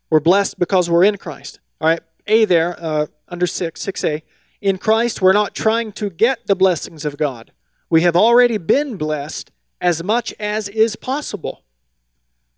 [0.10, 1.60] We're blessed because we're in Christ.
[1.82, 4.22] All right, a there, uh, under 6, 6a.
[4.62, 7.52] In Christ, we're not trying to get the blessings of God.
[7.90, 11.64] We have already been blessed as much as is possible.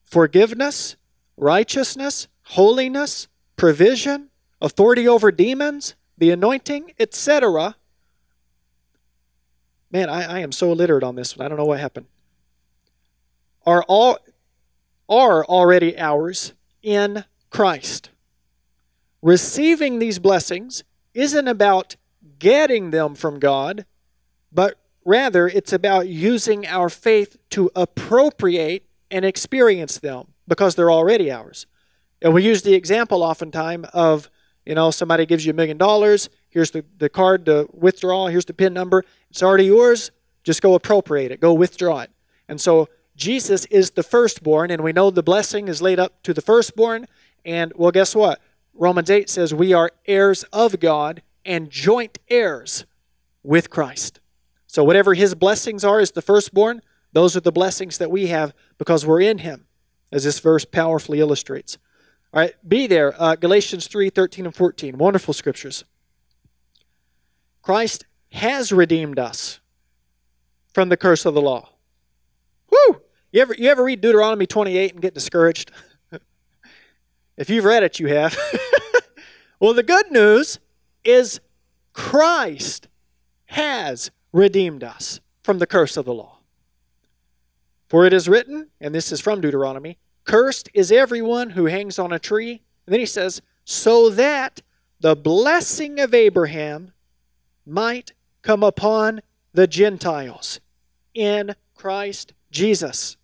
[0.03, 0.95] Forgiveness,
[1.35, 4.29] righteousness, holiness, provision,
[4.61, 7.75] authority over demons, the anointing, etc.
[9.91, 11.45] Man, I, I am so illiterate on this one.
[11.45, 12.05] I don't know what happened.
[13.65, 14.19] Are all
[15.07, 16.53] are already ours
[16.83, 18.11] in Christ.
[19.21, 21.95] Receiving these blessings isn't about
[22.37, 23.85] getting them from God,
[24.51, 31.31] but rather it's about using our faith to appropriate and experience them because they're already
[31.31, 31.65] ours.
[32.21, 34.29] And we use the example oftentimes of,
[34.69, 38.45] you know, somebody gives you a million dollars, here's the, the card to withdraw, here's
[38.45, 40.11] the PIN number, it's already yours,
[40.43, 42.11] just go appropriate it, go withdraw it.
[42.47, 46.35] And so Jesus is the firstborn, and we know the blessing is laid up to
[46.35, 47.07] the firstborn.
[47.43, 48.43] And well, guess what?
[48.75, 52.85] Romans 8 says we are heirs of God and joint heirs
[53.41, 54.19] with Christ.
[54.67, 58.53] So, whatever his blessings are as the firstborn, those are the blessings that we have
[58.77, 59.65] because we're in him,
[60.11, 61.79] as this verse powerfully illustrates.
[62.33, 63.19] All right, be there.
[63.19, 64.97] Uh, Galatians 3 13 and 14.
[64.97, 65.83] Wonderful scriptures.
[67.61, 69.59] Christ has redeemed us
[70.73, 71.69] from the curse of the law.
[72.69, 73.01] Whew!
[73.31, 75.71] You ever, you ever read Deuteronomy 28 and get discouraged?
[77.37, 78.37] if you've read it, you have.
[79.59, 80.59] well, the good news
[81.03, 81.39] is
[81.93, 82.87] Christ
[83.47, 86.37] has redeemed us from the curse of the law.
[87.87, 89.97] For it is written, and this is from Deuteronomy,
[90.29, 92.61] cursed is everyone who hangs on a tree.
[92.85, 94.61] And then he says, so that
[94.99, 96.91] the blessing of Abraham
[97.65, 98.11] might
[98.43, 99.21] come upon
[99.53, 100.59] the Gentiles
[101.15, 103.17] in Christ Jesus,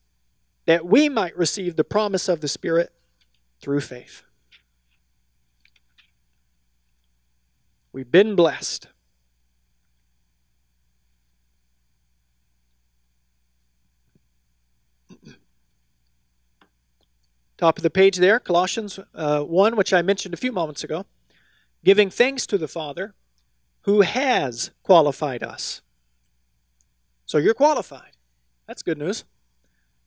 [0.65, 2.91] that we might receive the promise of the Spirit
[3.61, 4.23] through faith.
[7.93, 8.87] We've been blessed.
[17.57, 21.05] Top of the page there, Colossians uh, 1, which I mentioned a few moments ago.
[21.83, 23.13] Giving thanks to the Father
[23.81, 25.81] who has qualified us.
[27.25, 28.11] So you're qualified.
[28.67, 29.23] That's good news.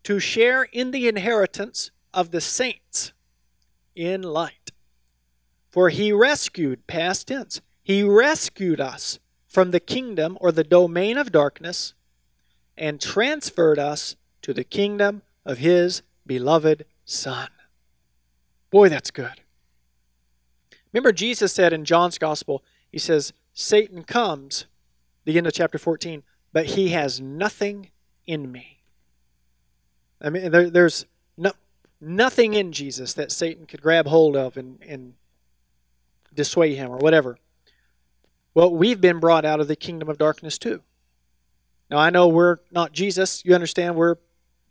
[0.05, 3.13] To share in the inheritance of the saints
[3.95, 4.73] in light.
[5.71, 11.33] For he rescued, past tense, he rescued us from the kingdom or the domain of
[11.33, 11.95] darkness
[12.77, 17.49] and transferred us to the kingdom of his beloved Son.
[18.71, 19.40] Boy, that's good.
[20.92, 24.66] Remember, Jesus said in John's Gospel, He says, Satan comes,
[25.25, 27.90] the end of chapter 14, but he has nothing
[28.27, 28.83] in me.
[30.21, 31.07] I mean, there, there's
[31.38, 31.53] no,
[31.99, 35.14] nothing in Jesus that Satan could grab hold of and, and
[36.35, 37.38] dissuade him or whatever.
[38.53, 40.83] Well, we've been brought out of the kingdom of darkness too.
[41.90, 43.42] Now, I know we're not Jesus.
[43.47, 43.97] You understand?
[43.97, 44.16] We're,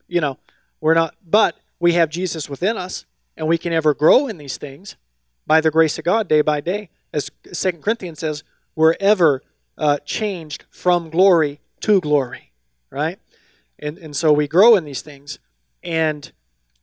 [0.08, 0.38] you know,
[0.80, 4.58] we're not, but we have Jesus within us, and we can ever grow in these
[4.58, 4.96] things
[5.46, 6.90] by the grace of God day by day.
[7.14, 8.44] As Second Corinthians says,
[8.76, 9.42] we're ever
[9.78, 12.52] uh, changed from glory to glory,
[12.90, 13.20] right?
[13.80, 15.40] And, and so we grow in these things.
[15.84, 16.32] And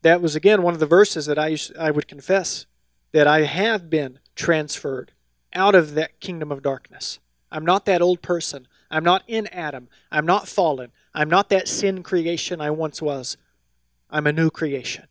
[0.02, 2.66] that was, again, one of the verses that I, I would confess
[3.12, 5.12] that I have been transferred
[5.52, 7.18] out of that kingdom of darkness.
[7.50, 8.66] I'm not that old person.
[8.90, 9.88] I'm not in Adam.
[10.11, 10.90] I'm not fallen.
[11.14, 13.37] I'm not that sin creation I once was.
[14.14, 15.09] I'm a new creation.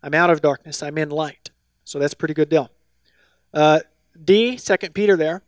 [0.00, 0.80] I'm out of darkness.
[0.80, 1.50] I'm in light.
[1.82, 2.70] So that's pretty good deal.
[3.52, 3.80] Uh,
[4.24, 5.42] D, Second Peter there,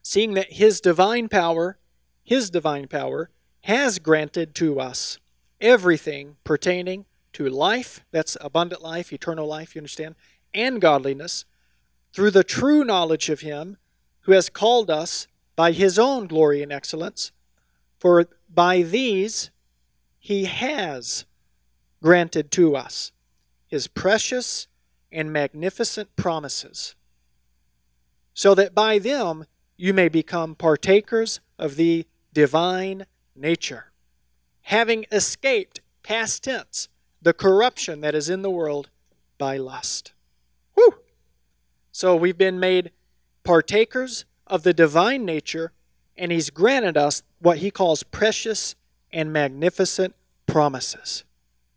[0.00, 1.76] seeing that his divine power,
[2.22, 3.30] his divine power,
[3.62, 5.18] has granted to us
[5.60, 10.14] everything pertaining to life, that's abundant life, eternal life, you understand,
[10.54, 11.46] and godliness,
[12.12, 13.76] through the true knowledge of him
[14.20, 17.32] who has called us by his own glory and excellence.
[17.98, 19.50] For by these
[20.20, 21.24] he has
[22.02, 23.12] granted to us
[23.68, 24.66] his precious
[25.12, 26.94] and magnificent promises,
[28.34, 29.44] so that by them
[29.76, 33.06] you may become partakers of the divine
[33.36, 33.92] nature,
[34.62, 36.88] having escaped, past tense,
[37.20, 38.88] the corruption that is in the world
[39.36, 40.12] by lust.
[40.74, 40.94] Whew!
[41.92, 42.90] So we've been made
[43.44, 45.72] partakers of the divine nature,
[46.16, 48.74] and He's granted us what He calls precious
[49.12, 50.14] and magnificent
[50.46, 51.24] promises.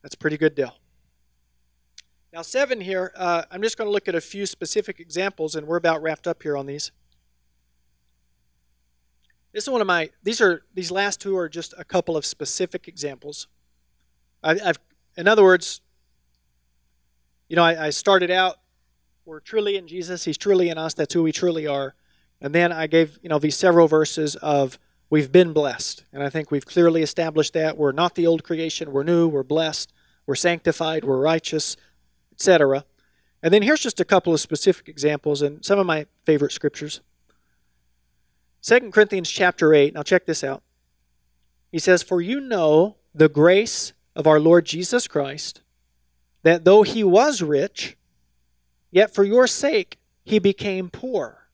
[0.01, 0.75] That's a pretty good deal.
[2.33, 5.67] Now, seven here, uh, I'm just going to look at a few specific examples, and
[5.67, 6.91] we're about wrapped up here on these.
[9.51, 12.25] This is one of my, these are, these last two are just a couple of
[12.25, 13.47] specific examples.
[14.41, 14.79] I, have
[15.17, 15.81] in other words,
[17.49, 18.59] you know, I, I started out,
[19.25, 21.95] we're truly in Jesus, He's truly in us, that's who we truly are.
[22.39, 24.79] And then I gave, you know, these several verses of
[25.11, 26.05] we've been blessed.
[26.11, 27.77] And I think we've clearly established that.
[27.77, 29.93] We're not the old creation, we're new, we're blessed,
[30.25, 31.77] we're sanctified, we're righteous,
[32.31, 32.85] etc.
[33.43, 37.01] And then here's just a couple of specific examples and some of my favorite scriptures.
[38.63, 40.63] 2 Corinthians chapter 8, now check this out.
[41.71, 45.61] He says, For you know the grace of our Lord Jesus Christ,
[46.43, 47.97] that though he was rich,
[48.91, 51.47] yet for your sake he became poor,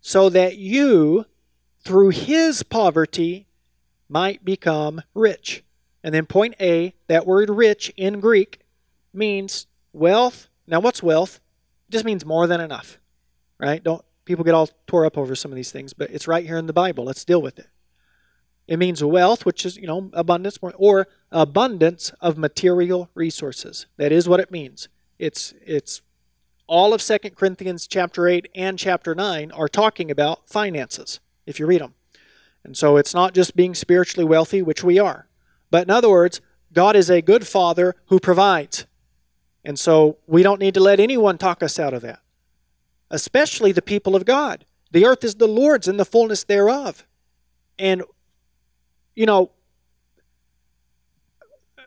[0.00, 1.26] so that you,
[1.86, 3.46] through his poverty
[4.08, 5.62] might become rich.
[6.02, 8.60] And then point A, that word rich in Greek
[9.14, 10.48] means wealth.
[10.66, 11.40] Now what's wealth?
[11.88, 12.98] It just means more than enough.
[13.58, 13.82] Right?
[13.82, 16.58] Don't people get all tore up over some of these things, but it's right here
[16.58, 17.04] in the Bible.
[17.04, 17.68] Let's deal with it.
[18.66, 23.86] It means wealth, which is, you know, abundance or abundance of material resources.
[23.96, 24.88] That is what it means.
[25.20, 26.02] It's it's
[26.66, 31.66] all of 2 Corinthians chapter 8 and chapter 9 are talking about finances, if you
[31.66, 31.94] read them.
[32.64, 35.28] And so it's not just being spiritually wealthy, which we are.
[35.70, 36.40] But in other words,
[36.72, 38.86] God is a good father who provides.
[39.64, 42.20] And so we don't need to let anyone talk us out of that,
[43.10, 44.64] especially the people of God.
[44.90, 47.06] The earth is the Lord's and the fullness thereof.
[47.78, 48.02] And,
[49.14, 49.50] you know,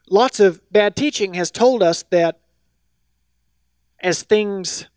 [0.10, 2.40] lots of bad teaching has told us that
[4.00, 4.88] as things,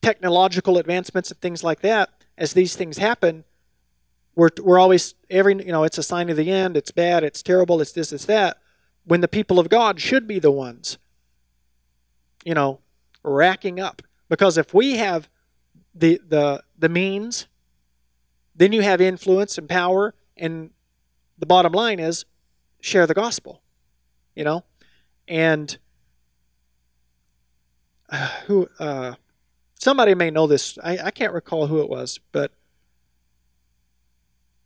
[0.00, 3.44] technological advancements and things like that, as these things happen,
[4.34, 7.42] we're, we're always, every, you know, it's a sign of the end, it's bad, it's
[7.42, 8.58] terrible, it's this, it's that,
[9.04, 10.98] when the people of God should be the ones,
[12.44, 12.80] you know,
[13.22, 14.02] racking up.
[14.28, 15.28] Because if we have
[15.94, 17.46] the, the, the means,
[18.54, 20.70] then you have influence and power, and
[21.38, 22.24] the bottom line is
[22.80, 23.62] share the gospel,
[24.34, 24.64] you know?
[25.28, 25.76] And
[28.08, 29.14] uh, who, uh,
[29.74, 30.78] somebody may know this.
[30.82, 32.52] I, I can't recall who it was, but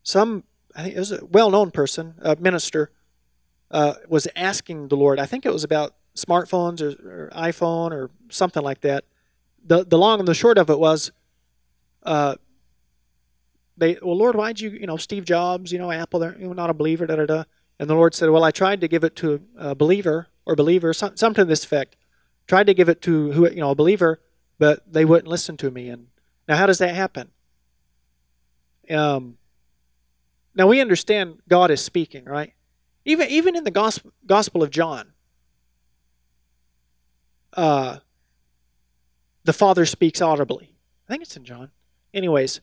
[0.07, 0.45] some
[0.77, 2.93] I think it was a well-known person, a minister,
[3.71, 5.19] uh, was asking the Lord.
[5.19, 9.05] I think it was about smartphones or, or, iPhone or something like that.
[9.65, 11.11] the The long and the short of it was,
[12.05, 12.37] uh,
[13.77, 16.53] they well, Lord, why'd you you know Steve Jobs, you know Apple, they're you know,
[16.53, 17.45] not a believer, da da da.
[17.81, 20.93] And the Lord said, Well, I tried to give it to a believer or believer,
[20.93, 21.97] some, something to this effect.
[22.47, 24.21] Tried to give it to who you know a believer,
[24.59, 25.89] but they wouldn't listen to me.
[25.89, 26.07] And
[26.47, 27.33] now, how does that happen?
[28.89, 29.39] Um,
[30.57, 32.55] now we understand God is speaking, right?
[33.05, 35.13] Even even in the gospel Gospel of John,
[37.53, 37.99] uh,
[39.45, 40.75] the Father speaks audibly.
[41.07, 41.71] I think it's in John.
[42.13, 42.63] Anyways,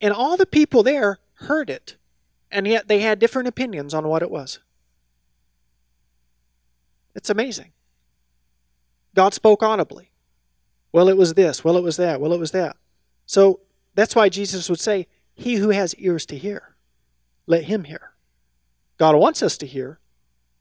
[0.00, 1.96] and all the people there heard it,
[2.50, 4.58] and yet they had different opinions on what it was.
[7.14, 7.72] It's amazing.
[9.14, 10.10] God spoke audibly.
[10.92, 11.62] Well, it was this.
[11.62, 12.20] Well, it was that.
[12.22, 12.76] Well, it was that.
[13.26, 13.60] So
[13.94, 16.71] that's why Jesus would say, He who has ears to hear
[17.46, 18.12] let him hear.
[18.98, 19.98] God wants us to hear,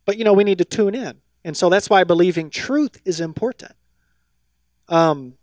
[0.06, 1.22] but you know, we need to tune in.
[1.44, 3.74] And so that's why believing truth is important.
[4.88, 5.36] Um,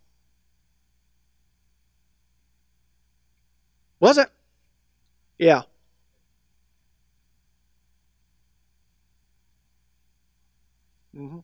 [3.99, 4.29] was it?
[5.37, 5.63] Yeah.
[11.15, 11.39] Mm-hmm.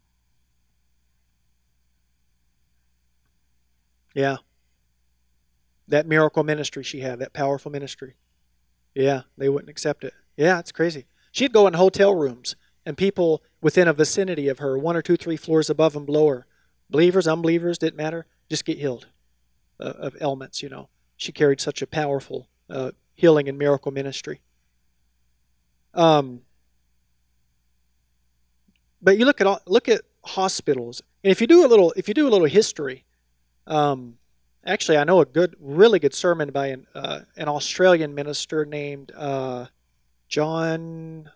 [4.13, 4.37] Yeah.
[5.87, 8.15] That miracle ministry she had, that powerful ministry.
[8.95, 10.13] Yeah, they wouldn't accept it.
[10.37, 11.05] Yeah, it's crazy.
[11.31, 15.17] She'd go in hotel rooms and people within a vicinity of her, one or two,
[15.17, 16.45] three floors above and below her,
[16.89, 19.07] believers, unbelievers, didn't matter, just get healed
[19.79, 20.87] uh, of ailments, you know.
[21.17, 24.41] She carried such a powerful uh, healing and miracle ministry.
[25.93, 26.41] Um,
[29.01, 32.07] but you look at all, look at hospitals, and if you do a little if
[32.07, 33.05] you do a little history,
[33.67, 34.17] um,
[34.67, 39.11] Actually, I know a good, really good sermon by an, uh, an Australian minister named
[39.15, 39.67] uh,
[40.27, 41.29] John.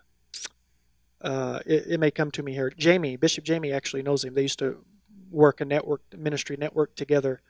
[1.20, 2.70] Uh, it, it, may come to me here.
[2.76, 4.34] Jamie, Bishop Jamie actually knows him.
[4.34, 4.84] They used to
[5.30, 7.40] work a network ministry network together.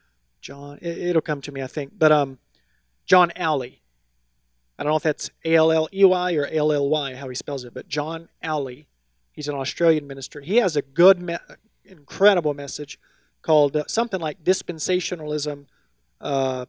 [0.42, 1.92] John, it, will come to me, I think.
[1.96, 2.38] But um,
[3.06, 3.80] John Alley.
[4.78, 7.14] I don't know if that's A L L E Y or A L L Y,
[7.14, 8.86] how he spells it, but John Alley.
[9.32, 10.42] He's an Australian minister.
[10.42, 11.36] He has a good, me-
[11.84, 12.98] incredible message
[13.42, 15.66] called uh, something like dispensationalism,
[16.20, 16.66] uh,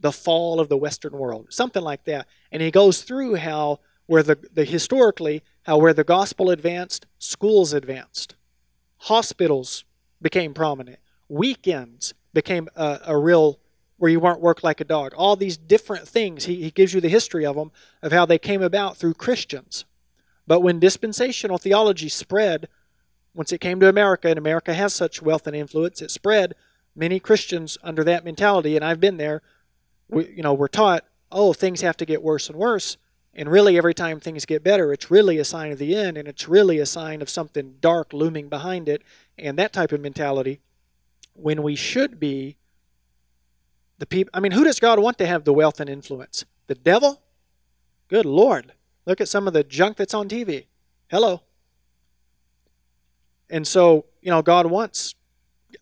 [0.00, 2.26] the fall of the Western world, something like that.
[2.52, 7.72] And he goes through how where the, the historically how where the gospel advanced, schools
[7.72, 8.34] advanced,
[9.00, 9.84] hospitals
[10.22, 10.98] became prominent,
[11.28, 13.58] weekends became a, a real
[13.98, 15.12] where you weren't worked like a dog.
[15.14, 18.38] All these different things, he, he gives you the history of them, of how they
[18.38, 19.84] came about through Christians.
[20.46, 22.68] But when dispensational theology spread
[23.38, 26.56] once it came to America, and America has such wealth and influence, it spread.
[26.96, 29.42] Many Christians under that mentality, and I've been there,
[30.08, 32.96] we, you know, we're taught, oh, things have to get worse and worse.
[33.32, 36.26] And really, every time things get better, it's really a sign of the end, and
[36.26, 39.02] it's really a sign of something dark looming behind it,
[39.38, 40.58] and that type of mentality.
[41.34, 42.56] When we should be
[43.98, 44.32] the people.
[44.34, 46.44] I mean, who does God want to have the wealth and influence?
[46.66, 47.22] The devil?
[48.08, 48.72] Good Lord.
[49.06, 50.66] Look at some of the junk that's on TV.
[51.08, 51.42] Hello.
[53.50, 55.14] And so, you know, God wants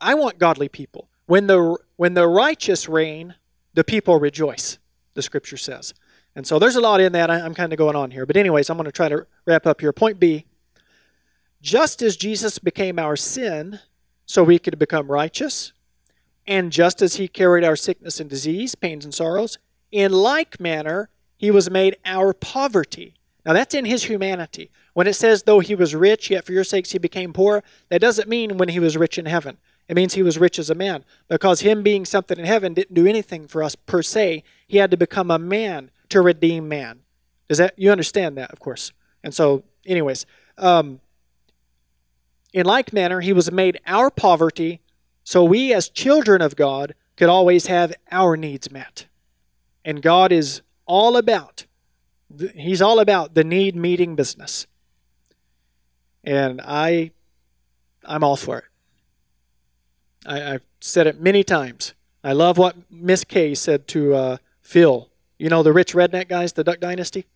[0.00, 1.08] I want godly people.
[1.26, 3.34] When the when the righteous reign,
[3.74, 4.78] the people rejoice,
[5.14, 5.94] the scripture says.
[6.34, 7.30] And so there's a lot in that.
[7.30, 8.26] I'm kind of going on here.
[8.26, 9.92] But anyways, I'm going to try to wrap up here.
[9.92, 10.44] Point B.
[11.62, 13.80] Just as Jesus became our sin
[14.26, 15.72] so we could become righteous,
[16.46, 19.58] and just as he carried our sickness and disease, pains and sorrows,
[19.90, 23.14] in like manner he was made our poverty.
[23.46, 24.70] Now that's in his humanity.
[24.92, 28.00] When it says, though he was rich, yet for your sakes he became poor, that
[28.00, 29.58] doesn't mean when he was rich in heaven.
[29.88, 32.94] It means he was rich as a man because him being something in heaven didn't
[32.94, 34.42] do anything for us per se.
[34.66, 37.02] He had to become a man to redeem man.
[37.48, 38.50] Does that you understand that?
[38.50, 38.92] Of course.
[39.22, 40.26] And so, anyways,
[40.58, 41.00] um,
[42.52, 44.80] in like manner, he was made our poverty,
[45.22, 49.06] so we as children of God could always have our needs met.
[49.84, 51.65] And God is all about
[52.54, 54.66] he's all about the need meeting business.
[56.24, 57.12] And I
[58.04, 58.64] I'm all for it.
[60.24, 61.94] I, have said it many times.
[62.24, 65.08] I love what Miss Kay said to uh, Phil.
[65.38, 67.26] You know the rich redneck guys, the Duck Dynasty?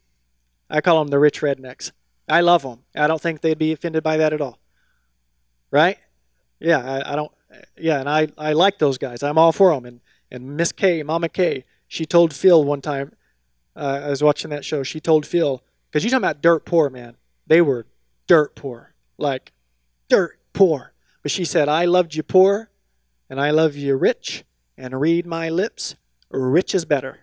[0.68, 1.92] I call them the rich rednecks.
[2.28, 2.80] I love them.
[2.94, 4.59] I don't think they'd be offended by that at all.
[5.70, 5.98] Right?
[6.59, 7.32] Yeah, I, I don't.
[7.76, 9.22] Yeah, and I, I like those guys.
[9.22, 9.84] I'm all for them.
[9.84, 13.12] And, and Miss Kay, Mama Kay, she told Phil one time,
[13.81, 16.91] uh, I was watching that show, she told Phil, because you talking about dirt poor,
[16.91, 17.16] man.
[17.47, 17.87] They were
[18.26, 18.95] dirt poor.
[19.16, 19.53] Like,
[20.09, 20.93] dirt poor.
[21.22, 22.70] But she said, I loved you poor,
[23.31, 24.45] and I love you rich,
[24.76, 25.97] and read my lips,
[26.31, 27.20] rich is better.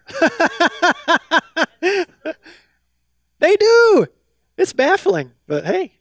[3.39, 4.07] they do.
[4.57, 5.99] It's baffling, but hey,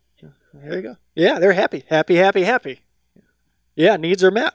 [0.55, 0.97] there you go.
[1.15, 2.81] Yeah, they're happy, happy, happy, happy.
[3.75, 4.55] Yeah, needs are met.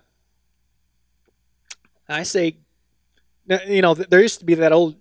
[2.10, 2.58] I say,
[3.68, 4.95] you know, there used to be that old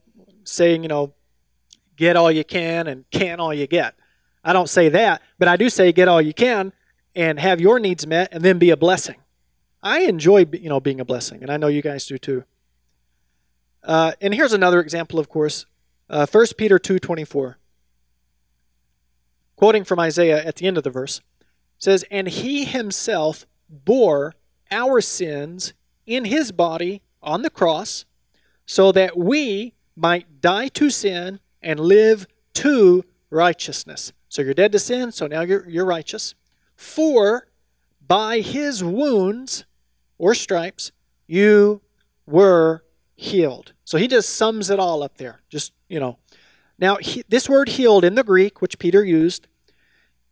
[0.51, 1.15] saying, you know,
[1.97, 3.95] get all you can and can all you get.
[4.43, 6.73] I don't say that, but I do say get all you can
[7.15, 9.17] and have your needs met and then be a blessing.
[9.83, 12.45] I enjoy you know being a blessing, and I know you guys do too.
[13.83, 15.67] Uh, and here's another example, of course,
[16.09, 17.59] uh, 1 Peter 2:24.
[19.57, 21.21] Quoting from Isaiah at the end of the verse,
[21.79, 24.35] says, "And he himself bore
[24.71, 25.73] our sins
[26.07, 28.05] in his body on the cross,
[28.67, 34.79] so that we might die to sin and live to righteousness." So you're dead to
[34.79, 36.35] sin, so now you're, you're righteous.
[36.77, 37.49] For
[38.07, 39.65] by his wounds
[40.19, 40.93] or stripes,
[41.27, 41.81] you
[42.27, 42.85] were
[43.17, 43.73] healed.
[43.85, 45.41] So he just sums it all up there.
[45.49, 46.19] Just, you know.
[46.79, 49.47] Now, he, this word healed in the Greek, which Peter used,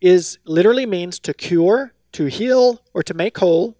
[0.01, 3.77] is literally means to cure, to heal, or to make whole.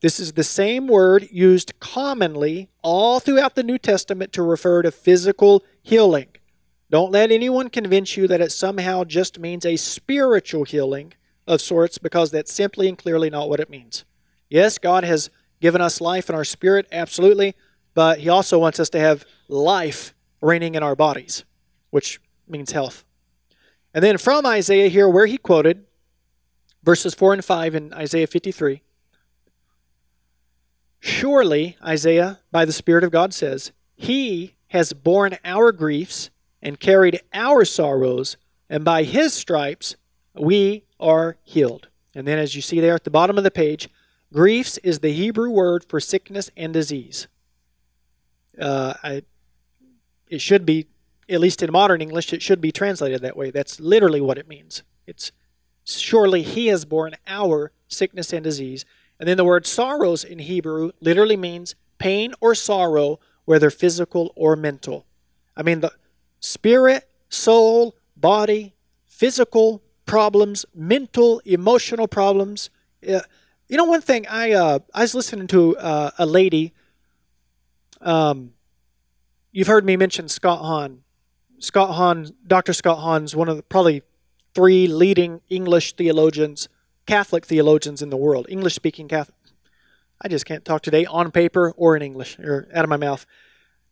[0.00, 4.90] This is the same word used commonly all throughout the New Testament to refer to
[4.90, 6.28] physical healing.
[6.90, 11.12] Don't let anyone convince you that it somehow just means a spiritual healing
[11.46, 14.04] of sorts because that's simply and clearly not what it means.
[14.48, 15.30] Yes, God has
[15.60, 17.54] given us life in our spirit, absolutely,
[17.94, 21.44] but He also wants us to have life reigning in our bodies,
[21.90, 23.04] which means health.
[23.92, 25.84] And then from Isaiah here, where he quoted
[26.82, 28.82] verses 4 and 5 in Isaiah 53
[31.00, 36.30] Surely, Isaiah, by the Spirit of God, says, He has borne our griefs
[36.62, 38.36] and carried our sorrows,
[38.68, 39.96] and by His stripes
[40.34, 41.88] we are healed.
[42.14, 43.88] And then, as you see there at the bottom of the page,
[44.32, 47.26] Griefs is the Hebrew word for sickness and disease.
[48.60, 49.22] Uh, I,
[50.28, 50.86] it should be,
[51.28, 53.50] at least in modern English, it should be translated that way.
[53.50, 54.84] That's literally what it means.
[55.06, 55.32] It's
[55.84, 58.84] surely He has borne our sickness and disease.
[59.20, 64.56] And then the word sorrows in Hebrew literally means pain or sorrow, whether physical or
[64.56, 65.04] mental.
[65.54, 65.92] I mean, the
[66.40, 68.74] spirit, soul, body,
[69.06, 72.70] physical problems, mental, emotional problems.
[73.06, 73.20] Uh,
[73.68, 76.72] you know, one thing I uh, I was listening to uh, a lady.
[78.00, 78.54] Um,
[79.52, 81.02] you've heard me mention Scott Hahn.
[81.58, 82.72] Scott Hahn, Dr.
[82.72, 84.02] Scott Hahn's one of the probably
[84.54, 86.70] three leading English theologians,
[87.06, 89.36] Catholic theologians in the world, English speaking Catholic.
[90.20, 93.24] I just can't talk today on paper or in English or out of my mouth.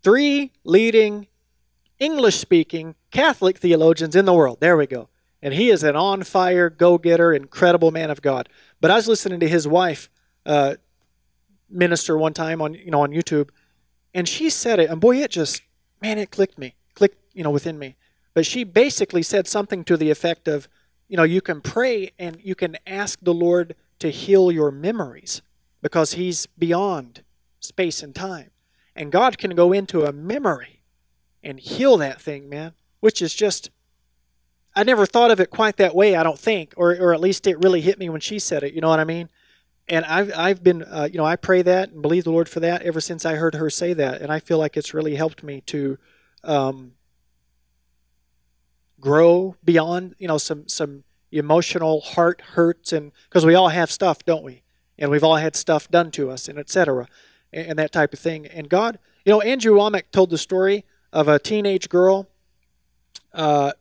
[0.03, 1.27] Three leading
[1.99, 4.59] English speaking Catholic theologians in the world.
[4.61, 5.09] There we go.
[5.41, 8.49] And he is an on fire, go getter, incredible man of God.
[8.81, 10.11] But I was listening to his wife
[10.45, 10.77] uh,
[11.71, 13.51] minister one time on you know on YouTube,
[14.15, 15.63] and she said it, and boy, it just
[16.01, 17.97] man, it clicked me, clicked you know within me.
[18.35, 20.69] But she basically said something to the effect of,
[21.09, 25.43] you know, you can pray and you can ask the Lord to heal your memories
[25.83, 27.23] because He's beyond
[27.61, 28.51] space and time,
[28.95, 30.83] and God can go into a memory
[31.43, 33.71] and heal that thing, man, which is just
[34.77, 36.15] I never thought of it quite that way.
[36.15, 38.75] I don't think, or or at least it really hit me when she said it.
[38.75, 39.29] You know what I mean?
[39.89, 42.61] And I've I've been uh, you know I pray that and believe the Lord for
[42.61, 45.43] that ever since I heard her say that, and I feel like it's really helped
[45.43, 45.99] me to
[46.45, 46.93] um,
[49.01, 54.25] grow beyond you know some some emotional heart hurts and because we all have stuff,
[54.25, 54.63] don't we?
[54.99, 57.07] And we've all had stuff done to us and etc.
[57.53, 58.47] And, and that type of thing.
[58.47, 62.29] And God, you know, Andrew Wommack told the story of a teenage girl.
[63.35, 63.73] Uh,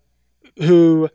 [0.59, 1.09] who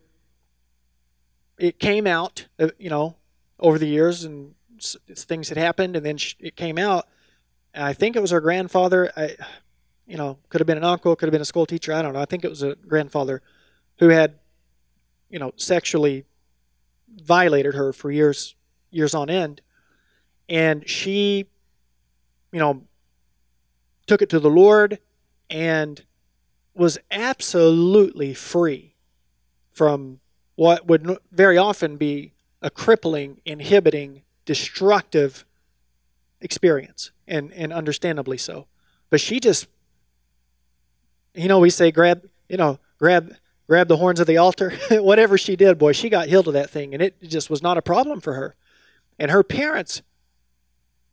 [1.58, 3.16] it came out, uh, you know,
[3.58, 4.54] over the years, and
[5.14, 7.06] things had happened, and then it came out.
[7.74, 9.12] And I think it was her grandfather.
[9.16, 9.36] I,
[10.06, 11.92] you know, could have been an uncle, could have been a school teacher.
[11.92, 12.20] I don't know.
[12.20, 13.42] I think it was a grandfather
[14.02, 14.34] who had,
[15.30, 16.24] you know, sexually
[17.22, 18.56] violated her for years,
[18.90, 19.60] years on end,
[20.48, 21.46] and she,
[22.50, 22.82] you know,
[24.08, 24.98] took it to the Lord
[25.48, 26.04] and
[26.74, 28.96] was absolutely free
[29.70, 30.18] from
[30.56, 35.44] what would very often be a crippling, inhibiting, destructive
[36.40, 38.66] experience, and, and understandably so.
[39.10, 39.68] But she just,
[41.36, 43.36] you know, we say grab, you know, grab
[43.72, 44.70] grab the horns of the altar.
[44.90, 47.78] Whatever she did, boy, she got healed of that thing, and it just was not
[47.78, 48.54] a problem for her.
[49.18, 50.02] And her parents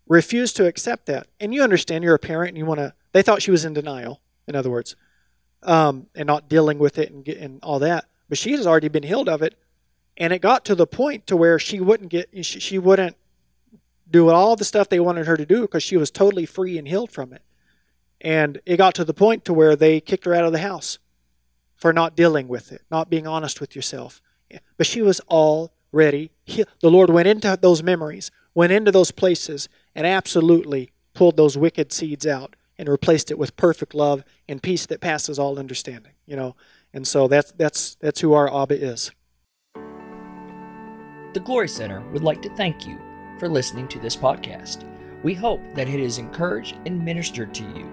[0.10, 1.28] refused to accept that.
[1.40, 2.94] And you understand, you're a parent, and you want to.
[3.14, 4.20] They thought she was in denial.
[4.46, 4.98] In other words,
[5.64, 8.10] um, and not dealing with it and get, and all that.
[8.28, 9.58] But she has already been healed of it,
[10.18, 13.16] and it got to the point to where she wouldn't get she, she wouldn't
[14.12, 16.90] do all the stuff they wanted her to do because she was totally free and
[16.90, 17.42] healed from it.
[18.20, 21.00] And it got to the point to where they kicked her out of the house
[21.80, 24.22] for not dealing with it, not being honest with yourself.
[24.78, 26.68] But she was already healed.
[26.82, 31.94] The Lord went into those memories, went into those places, and absolutely pulled those wicked
[31.94, 36.14] seeds out and replaced it with perfect love and peace that passes all understanding.
[36.26, 36.56] You know,
[36.94, 39.12] and so that's that's that's who our Abba is.
[41.34, 43.00] The Glory Center would like to thank you
[43.40, 44.84] for listening to this podcast.
[45.24, 47.88] We hope that it has encouraged and ministered to you.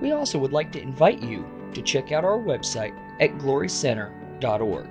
[0.00, 1.46] We also would like to invite you
[1.76, 4.88] to check out our website at glorycenter.org.